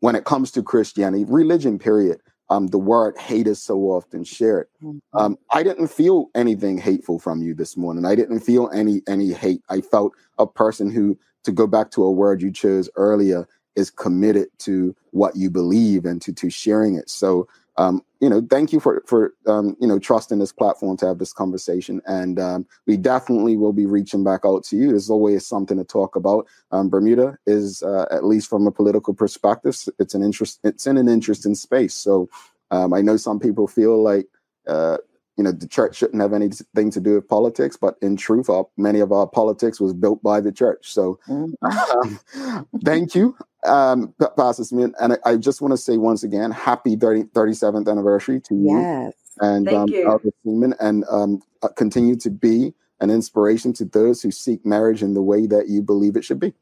when 0.00 0.14
it 0.14 0.24
comes 0.24 0.50
to 0.52 0.62
Christianity, 0.62 1.24
religion, 1.24 1.78
period, 1.78 2.20
um, 2.50 2.68
the 2.68 2.78
word 2.78 3.18
hate 3.18 3.46
is 3.46 3.62
so 3.62 3.78
often 3.80 4.24
shared. 4.24 4.68
Mm-hmm. 4.82 4.98
Um, 5.18 5.38
I 5.50 5.62
didn't 5.62 5.88
feel 5.88 6.30
anything 6.34 6.78
hateful 6.78 7.18
from 7.18 7.42
you 7.42 7.54
this 7.54 7.76
morning. 7.76 8.06
I 8.06 8.14
didn't 8.14 8.40
feel 8.40 8.70
any 8.72 9.02
any 9.06 9.32
hate. 9.32 9.62
I 9.68 9.80
felt 9.80 10.12
a 10.38 10.46
person 10.46 10.90
who, 10.90 11.18
to 11.44 11.52
go 11.52 11.66
back 11.66 11.90
to 11.92 12.04
a 12.04 12.10
word 12.10 12.40
you 12.40 12.50
chose 12.50 12.88
earlier, 12.96 13.46
is 13.76 13.90
committed 13.90 14.48
to 14.58 14.96
what 15.10 15.36
you 15.36 15.50
believe 15.50 16.04
and 16.06 16.22
to 16.22 16.32
to 16.32 16.48
sharing 16.48 16.94
it. 16.94 17.10
So 17.10 17.48
um, 17.78 18.02
you 18.20 18.28
know, 18.28 18.44
thank 18.50 18.72
you 18.72 18.80
for 18.80 19.02
for 19.06 19.32
um, 19.46 19.76
you 19.80 19.86
know 19.86 20.00
trusting 20.00 20.40
this 20.40 20.52
platform 20.52 20.96
to 20.98 21.06
have 21.06 21.18
this 21.18 21.32
conversation, 21.32 22.02
and 22.06 22.38
um, 22.40 22.66
we 22.86 22.96
definitely 22.96 23.56
will 23.56 23.72
be 23.72 23.86
reaching 23.86 24.24
back 24.24 24.40
out 24.44 24.64
to 24.64 24.76
you. 24.76 24.88
There's 24.88 25.08
always 25.08 25.46
something 25.46 25.78
to 25.78 25.84
talk 25.84 26.16
about. 26.16 26.46
Um, 26.72 26.90
Bermuda 26.90 27.38
is, 27.46 27.82
uh, 27.84 28.06
at 28.10 28.24
least 28.24 28.50
from 28.50 28.66
a 28.66 28.72
political 28.72 29.14
perspective, 29.14 29.78
it's 30.00 30.14
an 30.14 30.24
interest. 30.24 30.58
It's 30.64 30.88
in 30.88 30.96
an 30.96 31.08
interesting 31.08 31.54
space. 31.54 31.94
So 31.94 32.28
um, 32.72 32.92
I 32.92 33.00
know 33.00 33.16
some 33.16 33.40
people 33.40 33.66
feel 33.66 34.02
like. 34.02 34.26
Uh, 34.66 34.98
you 35.38 35.44
know 35.44 35.52
the 35.52 35.68
church 35.68 35.96
shouldn't 35.96 36.20
have 36.20 36.32
anything 36.32 36.90
to 36.90 37.00
do 37.00 37.14
with 37.14 37.28
politics 37.28 37.76
but 37.76 37.94
in 38.02 38.16
truth 38.16 38.50
our, 38.50 38.66
many 38.76 38.98
of 38.98 39.12
our 39.12 39.26
politics 39.26 39.80
was 39.80 39.94
built 39.94 40.20
by 40.20 40.40
the 40.40 40.50
church 40.50 40.92
so 40.92 41.18
mm-hmm. 41.28 42.62
thank 42.84 43.14
you 43.14 43.36
um, 43.64 44.14
Pastor 44.36 44.64
Smith, 44.64 44.92
and 45.00 45.14
I, 45.14 45.32
I 45.32 45.36
just 45.36 45.60
want 45.60 45.72
to 45.72 45.78
say 45.78 45.96
once 45.96 46.22
again, 46.22 46.50
happy 46.50 46.96
30, 46.96 47.24
37th 47.24 47.88
anniversary 47.88 48.40
to 48.40 48.54
you. 48.54 48.80
Yes. 48.80 49.14
And 49.40 49.66
Thank 49.66 49.78
um, 49.78 49.88
you. 49.92 50.06
Elder 50.06 50.30
Seaman, 50.44 50.74
and 50.80 51.04
um, 51.10 51.42
uh, 51.62 51.68
continue 51.68 52.16
to 52.16 52.30
be 52.30 52.74
an 53.00 53.10
inspiration 53.10 53.72
to 53.74 53.84
those 53.84 54.22
who 54.22 54.30
seek 54.30 54.66
marriage 54.66 55.02
in 55.02 55.14
the 55.14 55.22
way 55.22 55.46
that 55.46 55.68
you 55.68 55.82
believe 55.82 56.16
it 56.16 56.24
should 56.24 56.40
be. 56.40 56.52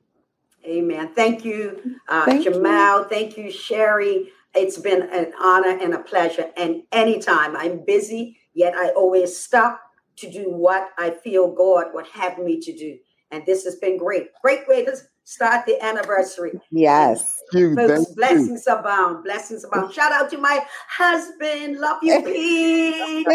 Amen. 0.66 1.10
Thank 1.14 1.44
you, 1.44 1.98
uh, 2.08 2.24
Thank 2.24 2.44
Jamal. 2.44 2.98
you. 3.00 3.08
Thank 3.08 3.38
you, 3.38 3.50
Sherry. 3.50 4.30
It's 4.54 4.78
been 4.78 5.02
an 5.02 5.32
honor 5.40 5.78
and 5.80 5.94
a 5.94 6.00
pleasure. 6.00 6.50
And 6.56 6.82
anytime 6.92 7.56
I'm 7.56 7.84
busy, 7.84 8.38
yet 8.52 8.74
I 8.74 8.88
always 8.90 9.36
stop 9.36 9.80
to 10.16 10.30
do 10.30 10.50
what 10.50 10.90
I 10.98 11.10
feel 11.10 11.52
God 11.52 11.86
would 11.92 12.06
have 12.08 12.38
me 12.38 12.60
to 12.60 12.76
do. 12.76 12.98
And 13.30 13.44
this 13.46 13.64
has 13.64 13.76
been 13.76 13.98
great. 13.98 14.28
Great 14.42 14.66
way 14.66 14.84
to 14.84 14.96
start 15.26 15.66
the 15.66 15.82
anniversary. 15.84 16.52
Yes. 16.70 17.42
You, 17.52 17.74
Folks, 17.74 18.12
blessings 18.14 18.64
you. 18.66 18.74
abound. 18.74 19.24
Blessings 19.24 19.64
abound. 19.64 19.92
Shout 19.92 20.12
out 20.12 20.30
to 20.30 20.38
my 20.38 20.64
husband. 20.88 21.78
Love 21.78 21.98
you, 22.02 22.22
Pete. 22.24 23.26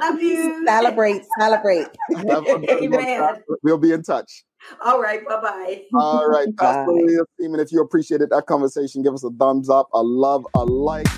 Love 0.00 0.20
you. 0.20 0.64
Celebrate, 0.64 1.22
celebrate. 1.38 1.88
Amen. 2.16 3.42
We'll 3.62 3.78
be 3.78 3.92
in 3.92 4.02
touch. 4.02 4.44
All 4.84 5.02
right. 5.02 5.26
Bye 5.26 5.40
bye. 5.40 5.82
All 5.94 6.28
right. 6.28 6.48
Pastor 6.56 7.26
Seaman, 7.38 7.60
if 7.60 7.72
you 7.72 7.80
appreciated 7.80 8.30
that 8.30 8.46
conversation, 8.46 9.02
give 9.02 9.12
us 9.12 9.24
a 9.24 9.30
thumbs 9.30 9.68
up, 9.68 9.88
a 9.92 10.02
love, 10.02 10.46
a 10.54 10.64
like. 10.64 11.08